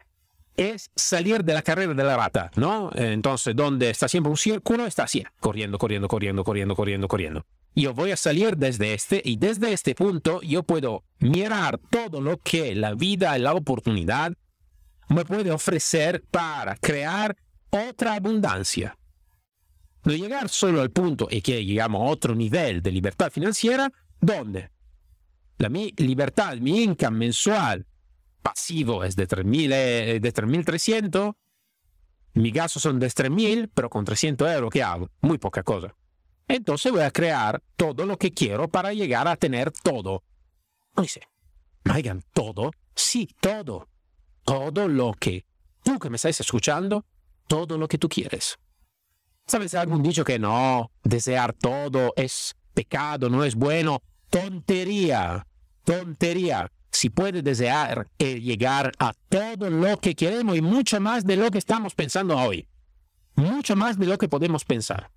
es 0.57 0.91
salir 0.95 1.43
de 1.43 1.53
la 1.53 1.61
carrera 1.61 1.93
de 1.93 2.03
la 2.03 2.17
rata, 2.17 2.51
¿no? 2.55 2.89
Entonces, 2.95 3.55
donde 3.55 3.89
está 3.89 4.07
siempre 4.07 4.29
un 4.29 4.37
círculo, 4.37 4.85
está 4.85 5.03
así, 5.03 5.23
corriendo, 5.39 5.77
corriendo, 5.77 6.07
corriendo, 6.07 6.43
corriendo, 6.43 6.75
corriendo, 6.75 7.07
corriendo. 7.07 7.45
Yo 7.75 7.93
voy 7.93 8.11
a 8.11 8.17
salir 8.17 8.55
desde 8.55 8.93
este 8.93 9.21
y 9.23 9.35
desde 9.35 9.73
este 9.73 9.95
punto 9.95 10.41
yo 10.41 10.63
puedo 10.63 11.03
mirar 11.19 11.77
todo 11.89 12.21
lo 12.21 12.37
que 12.37 12.73
la 12.73 12.93
vida 12.93 13.37
y 13.37 13.41
la 13.41 13.53
oportunidad 13.53 14.31
me 15.09 15.25
puede 15.25 15.51
ofrecer 15.51 16.23
para 16.31 16.77
crear 16.77 17.35
otra 17.69 18.13
abundancia. 18.13 18.97
No 20.05 20.13
llegar 20.13 20.47
solo 20.47 20.81
al 20.81 20.91
punto 20.91 21.27
y 21.29 21.41
que 21.41 21.65
llegamos 21.65 22.01
a 22.01 22.05
otro 22.05 22.33
nivel 22.33 22.81
de 22.81 22.91
libertad 22.91 23.29
financiera, 23.29 23.91
donde 24.21 24.69
la 25.57 25.67
mi 25.67 25.91
libertad, 25.97 26.55
mi 26.57 26.83
income 26.83 27.17
mensual 27.17 27.85
pasivo 28.41 29.03
es 29.03 29.17
de 29.17 29.27
3.300, 29.27 31.29
eh, 31.29 31.33
mis 32.35 32.53
gastos 32.53 32.83
son 32.83 32.99
de 32.99 33.07
3.000, 33.07 33.69
pero 33.73 33.89
con 33.89 34.05
300 34.05 34.49
euros, 34.49 34.69
¿qué 34.71 34.81
hago? 34.81 35.09
Muy 35.21 35.39
poca 35.39 35.63
cosa. 35.63 35.93
Entonces 36.47 36.91
voy 36.91 37.01
a 37.01 37.11
crear 37.11 37.61
todo 37.75 38.05
lo 38.05 38.17
que 38.17 38.31
quiero 38.31 38.67
para 38.67 38.93
llegar 38.93 39.27
a 39.27 39.35
tener 39.35 39.71
todo. 39.71 40.23
Dice, 40.95 41.21
oigan, 41.93 42.23
todo, 42.33 42.71
sí, 42.95 43.27
todo. 43.39 43.87
Todo 44.43 44.87
lo 44.87 45.13
que 45.13 45.45
tú 45.83 45.97
que 45.97 46.09
me 46.09 46.17
estás 46.17 46.39
escuchando, 46.39 47.05
todo 47.47 47.77
lo 47.77 47.87
que 47.87 47.97
tú 47.97 48.07
quieres. 48.07 48.59
¿Sabes 49.47 49.73
algún 49.75 50.03
dicho 50.03 50.23
que 50.23 50.39
no, 50.39 50.91
desear 51.03 51.53
todo 51.53 52.13
es 52.15 52.55
pecado, 52.73 53.29
no 53.29 53.43
es 53.43 53.55
bueno? 53.55 54.01
Tontería, 54.29 55.47
tontería 55.83 56.71
si 56.95 57.09
puede 57.09 57.41
desear 57.41 58.07
eh, 58.17 58.39
llegar 58.39 58.91
a 58.99 59.13
todo 59.29 59.69
lo 59.69 59.97
que 59.97 60.15
queremos 60.15 60.55
y 60.55 60.61
mucho 60.61 60.99
más 61.01 61.25
de 61.25 61.35
lo 61.35 61.51
que 61.51 61.57
estamos 61.57 61.93
pensando 61.93 62.37
hoy. 62.37 62.67
Mucho 63.35 63.75
más 63.75 63.99
de 63.99 64.05
lo 64.05 64.17
que 64.17 64.29
podemos 64.29 64.63
pensar. 64.63 65.11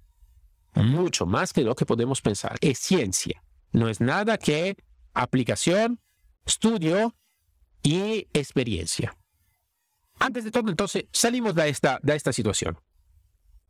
Mucho 0.83 1.27
más 1.27 1.53
de 1.53 1.65
lo 1.65 1.75
que 1.75 1.87
podemos 1.87 2.21
pensar. 2.21 2.57
Es 2.61 2.79
ciencia. 2.79 3.43
No 3.73 3.89
es 3.89 4.01
nada 4.01 4.39
que 4.39 4.77
aplicación, 5.15 6.01
estudio 6.47 7.15
y 7.83 8.29
experiencia. 8.33 9.17
Antes 10.19 10.45
de 10.45 10.51
todo, 10.51 10.71
entonces, 10.71 11.05
salimos 11.13 11.55
de 11.55 11.69
esta, 11.69 11.99
de 12.03 12.17
esta 12.17 12.33
situación. 12.33 12.79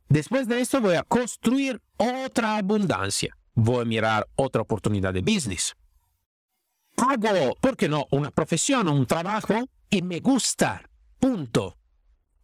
Después 0.07 0.47
de 0.47 0.61
esto, 0.61 0.81
voy 0.81 0.95
a 0.95 1.03
construir 1.03 1.81
otra 1.97 2.57
abundancia. 2.57 3.35
Voy 3.53 3.81
a 3.81 3.85
mirar 3.85 4.27
otra 4.35 4.61
oportunidad 4.61 5.13
de 5.13 5.21
business 5.21 5.75
hago, 7.07 7.55
¿por 7.59 7.75
qué 7.75 7.87
no? 7.87 8.07
Una 8.11 8.31
profesión, 8.31 8.87
un 8.87 9.05
trabajo 9.05 9.69
y 9.89 10.01
me 10.01 10.19
gusta. 10.19 10.89
Punto. 11.19 11.77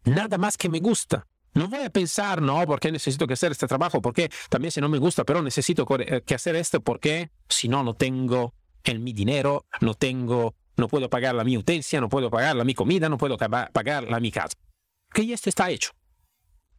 Nada 0.04 0.38
más 0.38 0.56
que 0.56 0.68
me 0.68 0.80
gusta. 0.80 1.26
No 1.56 1.68
voy 1.68 1.82
a 1.84 1.88
pensar, 1.88 2.42
no, 2.42 2.62
porque 2.66 2.92
necesito 2.92 3.26
que 3.26 3.32
hacer 3.32 3.50
este 3.50 3.66
trabajo, 3.66 4.02
porque 4.02 4.30
también 4.50 4.70
si 4.70 4.82
no 4.82 4.90
me 4.90 4.98
gusta, 4.98 5.24
pero 5.24 5.40
necesito 5.40 5.86
eh, 6.00 6.20
que 6.20 6.34
hacer 6.34 6.54
esto 6.54 6.82
porque 6.82 7.30
si 7.48 7.66
no, 7.66 7.82
no 7.82 7.94
tengo 7.94 8.52
el 8.84 9.00
mi 9.00 9.14
dinero, 9.14 9.64
no 9.80 9.94
tengo, 9.94 10.54
no 10.76 10.86
puedo 10.86 11.08
pagar 11.08 11.34
la 11.34 11.44
mi 11.44 11.56
utencia, 11.56 11.98
no 11.98 12.10
puedo 12.10 12.28
pagar 12.28 12.56
la 12.56 12.64
mi 12.64 12.74
comida, 12.74 13.08
no 13.08 13.16
puedo 13.16 13.38
pagar 13.38 14.04
la 14.04 14.20
mi 14.20 14.30
casa. 14.30 14.54
Que 15.14 15.32
esto 15.32 15.48
está 15.48 15.70
hecho. 15.70 15.92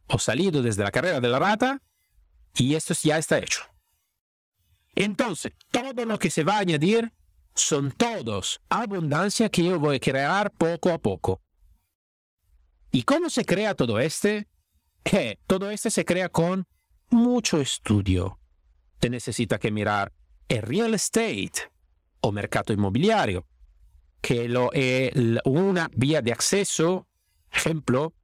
He 0.08 0.18
salido 0.20 0.62
desde 0.62 0.84
la 0.84 0.92
carrera 0.92 1.20
de 1.20 1.28
la 1.28 1.40
rata 1.40 1.82
y 2.54 2.76
esto 2.76 2.94
ya 3.02 3.18
está 3.18 3.38
hecho. 3.38 3.62
Entonces, 4.94 5.54
todo 5.72 6.04
lo 6.04 6.20
que 6.20 6.30
se 6.30 6.44
va 6.44 6.54
a 6.54 6.60
añadir 6.60 7.12
son 7.56 7.90
todos 7.90 8.60
abundancia 8.68 9.48
que 9.48 9.64
yo 9.64 9.80
voy 9.80 9.96
a 9.96 10.00
crear 10.00 10.52
poco 10.52 10.90
a 10.90 10.98
poco. 10.98 11.42
¿Y 12.92 13.02
cómo 13.02 13.28
se 13.28 13.44
crea 13.44 13.74
todo 13.74 13.98
este? 13.98 14.46
Que 15.02 15.38
todo 15.46 15.70
este 15.70 15.90
se 15.90 16.04
crea 16.04 16.28
con 16.28 16.66
mucho 17.10 17.60
estudio. 17.60 18.38
Te 18.98 19.10
necesita 19.10 19.58
que 19.58 19.70
mirar 19.70 20.12
el 20.48 20.62
real 20.62 20.94
estate 20.94 21.70
o 22.20 22.32
mercado 22.32 22.72
inmobiliario, 22.72 23.46
que 24.20 24.48
lo 24.48 24.72
es 24.72 25.12
una 25.44 25.88
vía 25.94 26.20
de 26.20 26.32
acceso, 26.32 27.06
ejemplo, 27.52 28.14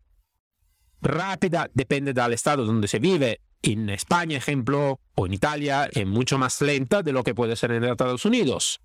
rápida, 1.00 1.70
depende 1.72 2.12
del 2.12 2.32
estado 2.32 2.64
donde 2.64 2.88
se 2.88 2.98
vive. 2.98 3.40
En 3.62 3.88
España, 3.88 4.36
ejemplo, 4.36 5.00
o 5.14 5.26
en 5.26 5.32
Italia, 5.32 5.88
es 5.90 6.06
mucho 6.06 6.36
más 6.36 6.60
lenta 6.60 7.02
de 7.02 7.12
lo 7.12 7.22
que 7.22 7.34
puede 7.34 7.56
ser 7.56 7.70
en 7.72 7.84
Estados 7.84 8.24
Unidos. 8.24 8.80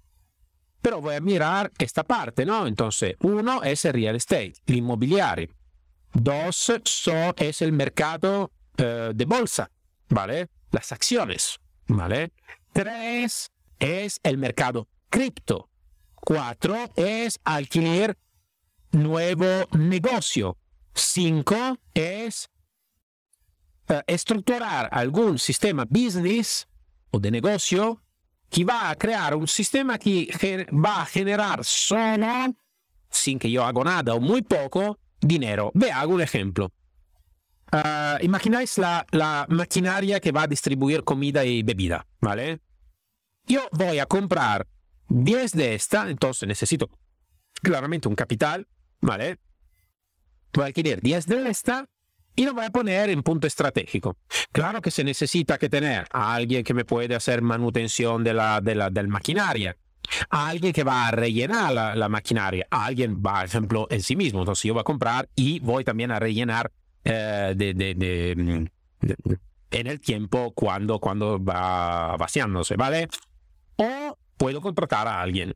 Pero 0.81 1.01
voy 1.01 1.15
a 1.15 1.21
mirar 1.21 1.71
esta 1.77 2.05
parte, 2.05 2.45
¿no? 2.45 2.65
Entonces, 2.65 3.15
uno 3.19 3.63
es 3.63 3.83
el 3.83 3.93
real 3.93 4.15
estate, 4.15 4.53
el 4.67 4.75
inmobiliario. 4.77 5.49
Dos 6.13 6.55
son, 6.83 7.33
es 7.37 7.61
el 7.61 7.71
mercado 7.71 8.51
eh, 8.77 9.11
de 9.13 9.25
bolsa, 9.25 9.71
¿vale? 10.09 10.49
Las 10.71 10.91
acciones, 10.91 11.59
¿vale? 11.87 12.31
Tres 12.73 13.51
es 13.79 14.19
el 14.23 14.37
mercado 14.37 14.87
cripto. 15.09 15.69
Cuatro 16.15 16.75
es 16.95 17.39
alquiler 17.43 18.17
nuevo 18.91 19.67
negocio. 19.77 20.57
Cinco 20.93 21.77
es 21.93 22.49
eh, 23.87 24.01
estructurar 24.07 24.89
algún 24.91 25.39
sistema 25.39 25.85
business 25.89 26.67
o 27.11 27.19
de 27.19 27.31
negocio 27.31 28.01
que 28.49 28.65
va 28.65 28.89
a 28.89 28.95
crear 28.95 29.35
un 29.35 29.47
sistema 29.47 29.97
que 29.97 30.27
va 30.71 31.01
a 31.01 31.05
generar 31.05 31.63
solo, 31.63 32.55
sin 33.09 33.37
que 33.37 33.49
yo 33.49 33.63
haga 33.63 33.83
nada 33.83 34.15
o 34.15 34.19
muy 34.19 34.41
poco, 34.41 34.97
dinero. 35.21 35.71
Ve, 35.73 35.91
hago 35.91 36.13
un 36.13 36.21
ejemplo. 36.21 36.71
Uh, 37.71 38.23
imagináis 38.23 38.77
la, 38.79 39.05
la, 39.11 39.45
maquinaria 39.49 40.19
que 40.19 40.31
va 40.31 40.43
a 40.43 40.47
distribuir 40.47 41.03
comida 41.03 41.45
y 41.45 41.61
bebida, 41.61 42.07
¿vale? 42.19 42.61
Yo 43.45 43.61
voy 43.71 43.99
a 43.99 44.07
comprar 44.07 44.65
10 45.09 45.51
de 45.51 45.75
esta, 45.75 46.09
entonces 46.09 46.47
necesito 46.47 46.89
claramente 47.61 48.07
un 48.07 48.15
capital, 48.15 48.67
¿vale? 49.01 49.37
Voy 50.53 50.63
a 50.63 50.67
adquirir 50.67 50.99
10 51.01 51.27
de 51.27 51.49
esta 51.49 51.87
y 52.35 52.45
lo 52.45 52.53
voy 52.53 52.65
a 52.65 52.69
poner 52.69 53.09
en 53.09 53.21
punto 53.21 53.45
estratégico. 53.45 54.17
Claro 54.51 54.81
que 54.81 54.91
se 54.91 55.03
necesita 55.03 55.57
que 55.57 55.69
tener 55.69 56.07
a 56.11 56.33
alguien 56.33 56.63
que 56.63 56.73
me 56.73 56.85
puede 56.85 57.13
hacer 57.13 57.41
manutención 57.41 58.23
de 58.23 58.33
la, 58.33 58.61
de 58.61 58.75
la 58.75 58.89
del 58.89 59.09
maquinaria, 59.09 59.77
a 60.29 60.47
alguien 60.47 60.73
que 60.73 60.83
va 60.83 61.07
a 61.07 61.11
rellenar 61.11 61.95
la, 61.95 62.09
maquinaria, 62.09 62.67
a 62.69 62.85
alguien 62.85 63.21
va, 63.25 63.39
por 63.39 63.45
ejemplo, 63.45 63.87
en 63.89 64.01
sí 64.01 64.15
mismo. 64.15 64.39
Entonces 64.39 64.63
yo 64.63 64.73
voy 64.73 64.81
a 64.81 64.83
comprar 64.83 65.29
y 65.35 65.59
voy 65.59 65.83
también 65.83 66.11
a 66.11 66.19
rellenar 66.19 66.71
eh, 67.03 67.53
de, 67.55 68.69
en 69.71 69.87
el 69.87 69.99
tiempo 69.99 70.51
cuando, 70.53 70.99
cuando 70.99 71.43
va 71.43 72.17
vaciándose, 72.17 72.75
¿vale? 72.75 73.07
O 73.75 74.17
puedo 74.37 74.61
contratar 74.61 75.07
a 75.07 75.21
alguien. 75.21 75.55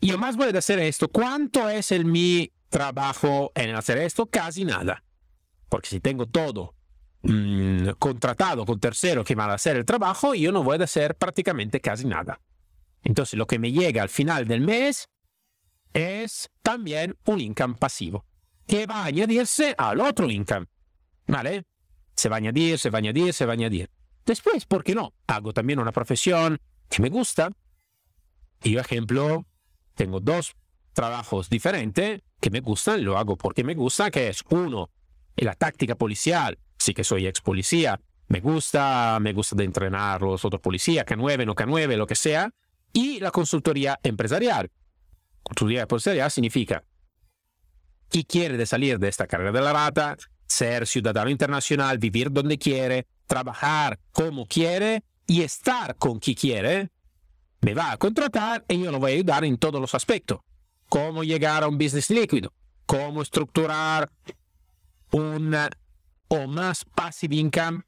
Y 0.00 0.10
además 0.10 0.36
voy 0.36 0.54
a 0.54 0.58
hacer 0.58 0.78
esto. 0.80 1.08
¿Cuánto 1.08 1.68
es 1.68 1.90
el 1.92 2.04
mi 2.04 2.52
trabajo 2.68 3.52
en 3.54 3.74
hacer 3.74 3.98
esto? 3.98 4.26
Casi 4.26 4.64
nada. 4.64 5.02
Porque 5.68 5.88
si 5.88 6.00
tengo 6.00 6.26
todo 6.26 6.74
mm, 7.22 7.90
contratado 7.98 8.66
con 8.66 8.78
terceros 8.78 9.24
que 9.24 9.34
van 9.34 9.50
a 9.50 9.54
hacer 9.54 9.76
el 9.76 9.84
trabajo, 9.84 10.34
yo 10.34 10.52
no 10.52 10.62
voy 10.62 10.78
a 10.78 10.84
hacer 10.84 11.14
prácticamente 11.14 11.80
casi 11.80 12.06
nada. 12.06 12.40
Entonces 13.04 13.38
lo 13.38 13.46
que 13.46 13.58
me 13.58 13.70
llega 13.70 14.02
al 14.02 14.08
final 14.08 14.46
del 14.48 14.62
mes 14.62 15.08
es 15.92 16.50
también 16.62 17.16
un 17.26 17.40
income 17.40 17.74
pasivo, 17.78 18.24
que 18.66 18.86
va 18.86 19.02
a 19.02 19.06
añadirse 19.06 19.74
al 19.78 20.00
otro 20.00 20.30
income. 20.30 20.66
¿Vale? 21.26 21.64
Se 22.16 22.28
va 22.28 22.36
a 22.36 22.38
añadir, 22.38 22.78
se 22.78 22.90
va 22.90 22.98
a 22.98 23.00
añadir, 23.00 23.32
se 23.32 23.46
va 23.46 23.52
a 23.52 23.54
añadir. 23.54 23.90
Después, 24.24 24.64
¿por 24.66 24.82
qué 24.82 24.94
no? 24.94 25.14
Hago 25.26 25.52
también 25.52 25.78
una 25.78 25.92
profesión 25.92 26.58
que 26.88 27.02
me 27.02 27.10
gusta. 27.10 27.50
Y 28.62 28.72
yo, 28.72 28.80
ejemplo, 28.80 29.46
tengo 29.94 30.20
dos 30.20 30.56
trabajos 30.92 31.50
diferentes 31.50 32.22
que 32.40 32.50
me 32.50 32.60
gustan, 32.60 33.04
lo 33.04 33.18
hago 33.18 33.36
porque 33.36 33.64
me 33.64 33.74
gusta, 33.74 34.10
que 34.10 34.28
es 34.28 34.42
uno, 34.48 34.90
la 35.36 35.54
táctica 35.54 35.96
policial, 35.96 36.58
sí 36.78 36.94
que 36.94 37.04
soy 37.04 37.26
ex 37.26 37.40
policía, 37.40 38.00
me 38.28 38.40
gusta, 38.40 39.18
me 39.20 39.32
gusta 39.32 39.56
de 39.56 39.64
entrenar 39.64 40.22
los 40.22 40.44
otros 40.44 40.60
policías, 40.62 41.04
K9, 41.04 41.46
no 41.46 41.54
K9, 41.54 41.96
lo 41.96 42.06
que 42.06 42.14
sea, 42.14 42.50
y 42.94 43.20
la 43.20 43.30
consultoría 43.30 44.00
empresarial. 44.02 44.70
Consultoría 45.42 45.82
empresarial 45.82 46.30
significa 46.30 46.82
que 48.08 48.24
quiere 48.24 48.64
salir 48.64 48.98
de 48.98 49.08
esta 49.08 49.26
carrera 49.26 49.52
de 49.52 49.60
la 49.60 49.72
rata, 49.74 50.16
ser 50.46 50.86
ciudadano 50.86 51.28
internacional, 51.28 51.98
vivir 51.98 52.30
donde 52.30 52.56
quiere, 52.56 53.06
trabajar 53.26 53.98
como 54.12 54.46
quiere 54.46 55.02
y 55.26 55.42
estar 55.42 55.96
con 55.96 56.20
quien 56.20 56.36
quiere, 56.36 56.90
me 57.60 57.74
va 57.74 57.92
a 57.92 57.96
contratar 57.96 58.64
y 58.68 58.82
yo 58.82 58.92
lo 58.92 59.00
voy 59.00 59.12
a 59.12 59.14
ayudar 59.14 59.44
en 59.44 59.58
todos 59.58 59.80
los 59.80 59.94
aspectos. 59.94 60.40
Cómo 60.88 61.24
llegar 61.24 61.64
a 61.64 61.68
un 61.68 61.76
business 61.76 62.10
líquido, 62.10 62.52
cómo 62.86 63.22
estructurar 63.22 64.10
una 65.10 65.70
o 66.28 66.46
más 66.46 66.84
passive 66.84 67.36
income 67.36 67.82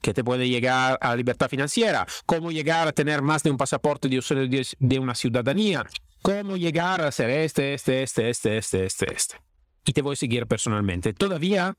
que 0.00 0.14
te 0.14 0.24
puede 0.24 0.48
llegar 0.48 0.98
a 1.00 1.10
la 1.10 1.16
libertad 1.16 1.48
financiera, 1.48 2.06
cómo 2.26 2.50
llegar 2.50 2.88
a 2.88 2.92
tener 2.92 3.22
más 3.22 3.42
de 3.42 3.50
un 3.50 3.56
pasaporte 3.56 4.08
de 4.08 4.98
una 4.98 5.14
ciudadanía, 5.14 5.84
cómo 6.22 6.56
llegar 6.56 7.00
a 7.02 7.08
hacer 7.08 7.30
este, 7.30 7.74
este, 7.74 8.02
este, 8.02 8.30
este, 8.30 8.58
este, 8.58 8.84
este, 8.86 9.12
este. 9.12 9.36
Y 9.84 9.92
te 9.92 10.02
voy 10.02 10.14
a 10.14 10.16
seguir 10.16 10.46
personalmente. 10.46 11.12
Todavía 11.12 11.76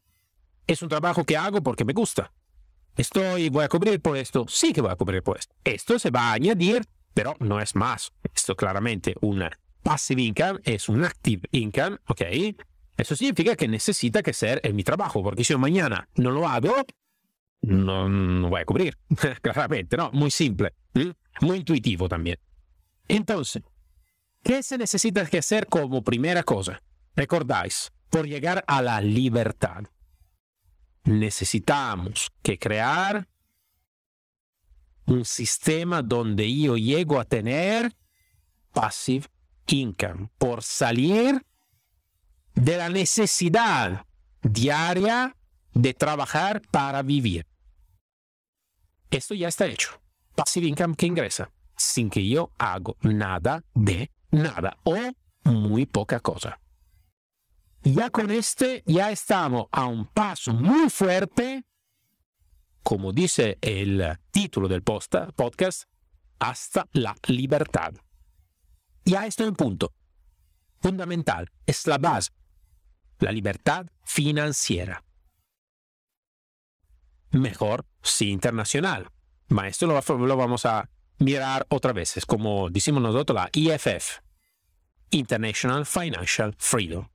es 0.68 0.82
un 0.82 0.90
trabajo 0.90 1.24
que 1.24 1.38
hago 1.38 1.62
porque 1.62 1.86
me 1.86 1.94
gusta. 1.94 2.32
Estoy, 2.98 3.50
voy 3.50 3.64
a 3.64 3.70
cubrir 3.70 4.02
por 4.02 4.18
esto. 4.18 4.46
Sí 4.48 4.74
que 4.74 4.82
voy 4.82 4.92
a 4.92 4.96
cubrir 4.96 5.24
por 5.24 5.38
esto. 5.38 5.56
Esto 5.64 5.98
se 5.98 6.12
va 6.12 6.30
a 6.30 6.34
añadir, 6.34 6.84
pero 7.14 7.36
no 7.40 7.60
es 7.60 7.76
más. 7.76 8.12
Esto 8.34 8.56
claramente 8.56 9.16
una 9.22 9.58
passive 9.84 10.22
income 10.22 10.60
es 10.64 10.90
un 10.90 11.04
active 11.04 11.48
income, 11.52 11.98
¿ok? 12.08 12.22
Eso 12.98 13.16
significa 13.16 13.56
que 13.56 13.68
necesita 13.68 14.22
que 14.22 14.34
ser 14.34 14.62
en 14.64 14.76
mi 14.76 14.84
trabajo, 14.84 15.24
porque 15.24 15.44
si 15.44 15.54
yo 15.54 15.60
mañana 15.60 16.08
no 16.16 16.32
lo 16.32 16.48
hago, 16.48 16.76
no, 17.62 18.10
no 18.10 18.50
voy 18.50 18.62
a 18.62 18.66
cubrir. 18.66 18.98
claramente, 19.42 19.98
¿no? 19.98 20.12
Muy 20.12 20.32
simple, 20.32 20.74
muy 21.42 21.58
intuitivo 21.58 22.10
también. 22.10 22.38
Entonces, 23.08 23.64
¿qué 24.44 24.64
se 24.64 24.78
necesita 24.78 25.26
que 25.26 25.40
hacer 25.40 25.68
como 25.68 26.04
primera 26.04 26.44
cosa? 26.44 26.82
Recordáis, 27.16 27.92
por 28.10 28.28
llegar 28.28 28.64
a 28.68 28.82
la 28.82 29.02
libertad, 29.02 29.84
necesitamos 31.04 32.32
que 32.42 32.58
crear 32.58 33.28
un 35.06 35.26
sistema 35.26 36.02
donde 36.02 36.54
yo 36.56 36.78
llego 36.78 37.20
a 37.20 37.26
tener 37.26 37.94
passive 38.74 39.28
income 39.68 40.30
por 40.38 40.64
salir 40.64 41.42
de 42.54 42.78
la 42.78 42.90
necesidad 42.90 44.06
diaria 44.42 45.36
de 45.74 45.94
trabajar 45.94 46.62
para 46.72 47.02
vivir. 47.02 47.46
Esto 49.12 49.36
ya 49.36 49.50
está 49.50 49.66
hecho. 49.66 49.92
Passive 50.36 50.68
income 50.68 50.96
que 50.96 51.06
ingresa 51.06 51.52
sin 51.76 52.10
que 52.10 52.28
yo 52.28 52.52
hago 52.58 52.96
nada 53.02 53.64
de 53.74 54.12
nada 54.32 54.78
o 54.84 54.96
muy 55.44 55.86
poca 55.86 56.20
cosa. 56.20 56.60
Ya 57.84 58.10
con 58.10 58.30
este 58.30 58.84
ya 58.86 59.12
estamos 59.12 59.66
a 59.72 59.86
un 59.86 60.06
paso 60.06 60.54
muy 60.54 60.90
fuerte, 60.90 61.66
como 62.84 63.12
dice 63.12 63.58
el 63.62 64.18
título 64.30 64.68
del 64.68 64.84
podcast, 64.84 65.86
hasta 66.40 66.88
la 66.94 67.16
libertad. 67.28 67.94
Ya 69.04 69.26
esto 69.26 69.44
es 69.44 69.50
un 69.50 69.56
punto 69.56 69.94
fundamental, 70.80 71.52
es 71.66 71.88
la 71.88 71.98
base, 71.98 72.32
la 73.20 73.32
libertad 73.32 73.88
financiera. 74.04 75.04
Mejor 77.32 77.86
si 78.02 78.30
internacional. 78.30 79.10
Ma 79.48 79.68
esto 79.68 79.88
lo, 79.88 80.02
lo 80.26 80.38
vamos 80.38 80.66
a 80.66 80.90
mirar 81.20 81.66
otra 81.70 81.94
vez. 81.94 82.18
Es 82.18 82.26
como 82.26 82.70
decimos 82.70 83.02
nosotros 83.02 83.36
la 83.36 83.50
IFF, 83.54 84.20
International 85.12 85.86
Financial 85.86 86.56
Freedom. 86.58 87.08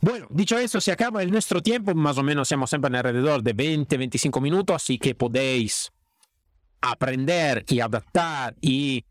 Bueno, 0.00 0.26
dicho 0.30 0.58
esto, 0.58 0.80
se 0.80 0.90
acaba 0.90 1.22
el 1.22 1.30
nuestro 1.30 1.62
tiempo, 1.62 1.94
más 1.94 2.18
o 2.18 2.24
menos 2.24 2.48
estamos 2.48 2.68
siempre 2.68 2.88
en 2.88 2.96
alrededor 2.96 3.42
de 3.42 3.54
20-25 3.54 4.40
minutos, 4.40 4.74
así 4.74 4.98
que 4.98 5.14
podéis 5.14 5.92
aprender 6.80 7.64
y 7.68 7.78
adaptar 7.78 8.56
y 8.60 9.04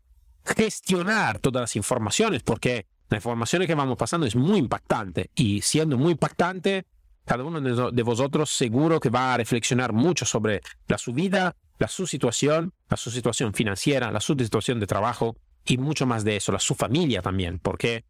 gestionar 0.44 1.38
todas 1.38 1.62
las 1.62 1.76
informaciones, 1.76 2.42
porque 2.42 2.86
la 3.08 3.16
información 3.16 3.66
que 3.66 3.74
vamos 3.74 3.96
pasando 3.96 4.26
es 4.26 4.36
muy 4.36 4.58
impactante 4.58 5.30
y 5.34 5.62
siendo 5.62 5.96
muy 5.96 6.12
impactante, 6.12 6.84
cada 7.24 7.44
uno 7.44 7.60
de 7.60 8.02
vosotros 8.02 8.50
seguro 8.50 9.00
que 9.00 9.10
va 9.10 9.34
a 9.34 9.36
reflexionar 9.36 9.92
mucho 9.92 10.24
sobre 10.24 10.60
la 10.88 10.98
su 10.98 11.12
vida, 11.12 11.56
la 11.78 11.88
su 11.88 12.06
situación, 12.06 12.72
la 12.88 12.96
su 12.96 13.10
situación 13.10 13.54
financiera, 13.54 14.10
la 14.10 14.20
su 14.20 14.34
situación 14.34 14.80
de 14.80 14.86
trabajo 14.86 15.36
y 15.64 15.78
mucho 15.78 16.06
más 16.06 16.24
de 16.24 16.36
eso, 16.36 16.52
la 16.52 16.58
su 16.58 16.74
familia 16.74 17.22
también, 17.22 17.58
porque 17.58 18.04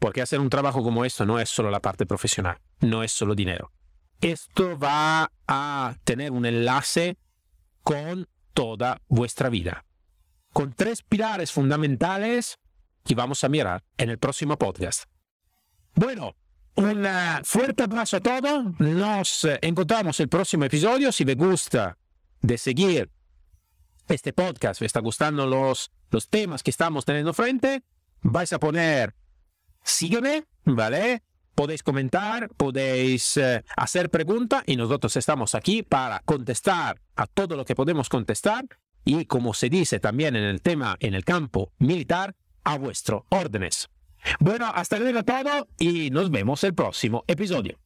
porque 0.00 0.22
hacer 0.22 0.40
un 0.40 0.48
trabajo 0.48 0.82
como 0.82 1.04
esto 1.04 1.26
no 1.26 1.38
es 1.38 1.48
solo 1.48 1.70
la 1.70 1.80
parte 1.80 2.06
profesional, 2.06 2.58
no 2.80 3.02
es 3.02 3.12
solo 3.12 3.34
dinero. 3.34 3.70
Esto 4.20 4.78
va 4.78 5.30
a 5.46 5.96
tener 6.04 6.30
un 6.30 6.46
enlace 6.46 7.16
con 7.82 8.28
toda 8.54 9.00
vuestra 9.08 9.48
vida, 9.48 9.84
con 10.52 10.72
tres 10.72 11.02
pilares 11.02 11.50
fundamentales 11.50 12.58
que 13.04 13.14
vamos 13.14 13.42
a 13.44 13.48
mirar 13.48 13.82
en 13.98 14.10
el 14.10 14.18
próximo 14.18 14.56
podcast. 14.56 15.04
Bueno, 15.94 16.36
un 16.74 17.06
fuerte 17.44 17.82
abrazo 17.82 18.16
a 18.16 18.20
todos. 18.20 18.80
Nos 18.80 19.46
encontramos 19.60 20.18
el 20.20 20.28
próximo 20.28 20.64
episodio. 20.64 21.12
Si 21.12 21.24
me 21.24 21.34
gusta 21.34 21.98
de 22.40 22.58
seguir 22.58 23.10
este 24.08 24.32
podcast, 24.32 24.80
me 24.80 24.86
está 24.86 25.00
gustando 25.00 25.46
los, 25.46 25.90
los 26.10 26.28
temas 26.28 26.62
que 26.62 26.70
estamos 26.70 27.04
teniendo 27.04 27.32
frente, 27.32 27.82
vais 28.22 28.52
a 28.52 28.58
poner 28.58 29.14
sígueme, 29.82 30.44
¿vale? 30.64 31.22
Podéis 31.54 31.82
comentar, 31.82 32.48
podéis 32.56 33.36
eh, 33.36 33.64
hacer 33.76 34.10
preguntas 34.10 34.62
y 34.66 34.76
nosotros 34.76 35.16
estamos 35.16 35.54
aquí 35.54 35.82
para 35.82 36.20
contestar 36.20 37.00
a 37.14 37.26
todo 37.26 37.56
lo 37.56 37.64
que 37.64 37.74
podemos 37.74 38.08
contestar 38.08 38.64
y 39.04 39.26
como 39.26 39.52
se 39.52 39.68
dice 39.68 40.00
también 40.00 40.36
en 40.36 40.44
el 40.44 40.62
tema, 40.62 40.96
en 41.00 41.14
el 41.14 41.24
campo 41.24 41.72
militar, 41.78 42.34
a 42.64 42.78
vuestro 42.78 43.26
órdenes. 43.28 43.88
Bueno, 44.40 44.70
hasta 44.74 44.98
luego 44.98 45.22
y 45.78 46.10
nos 46.10 46.30
vemos 46.30 46.62
el 46.64 46.74
próximo 46.74 47.24
episodio. 47.26 47.81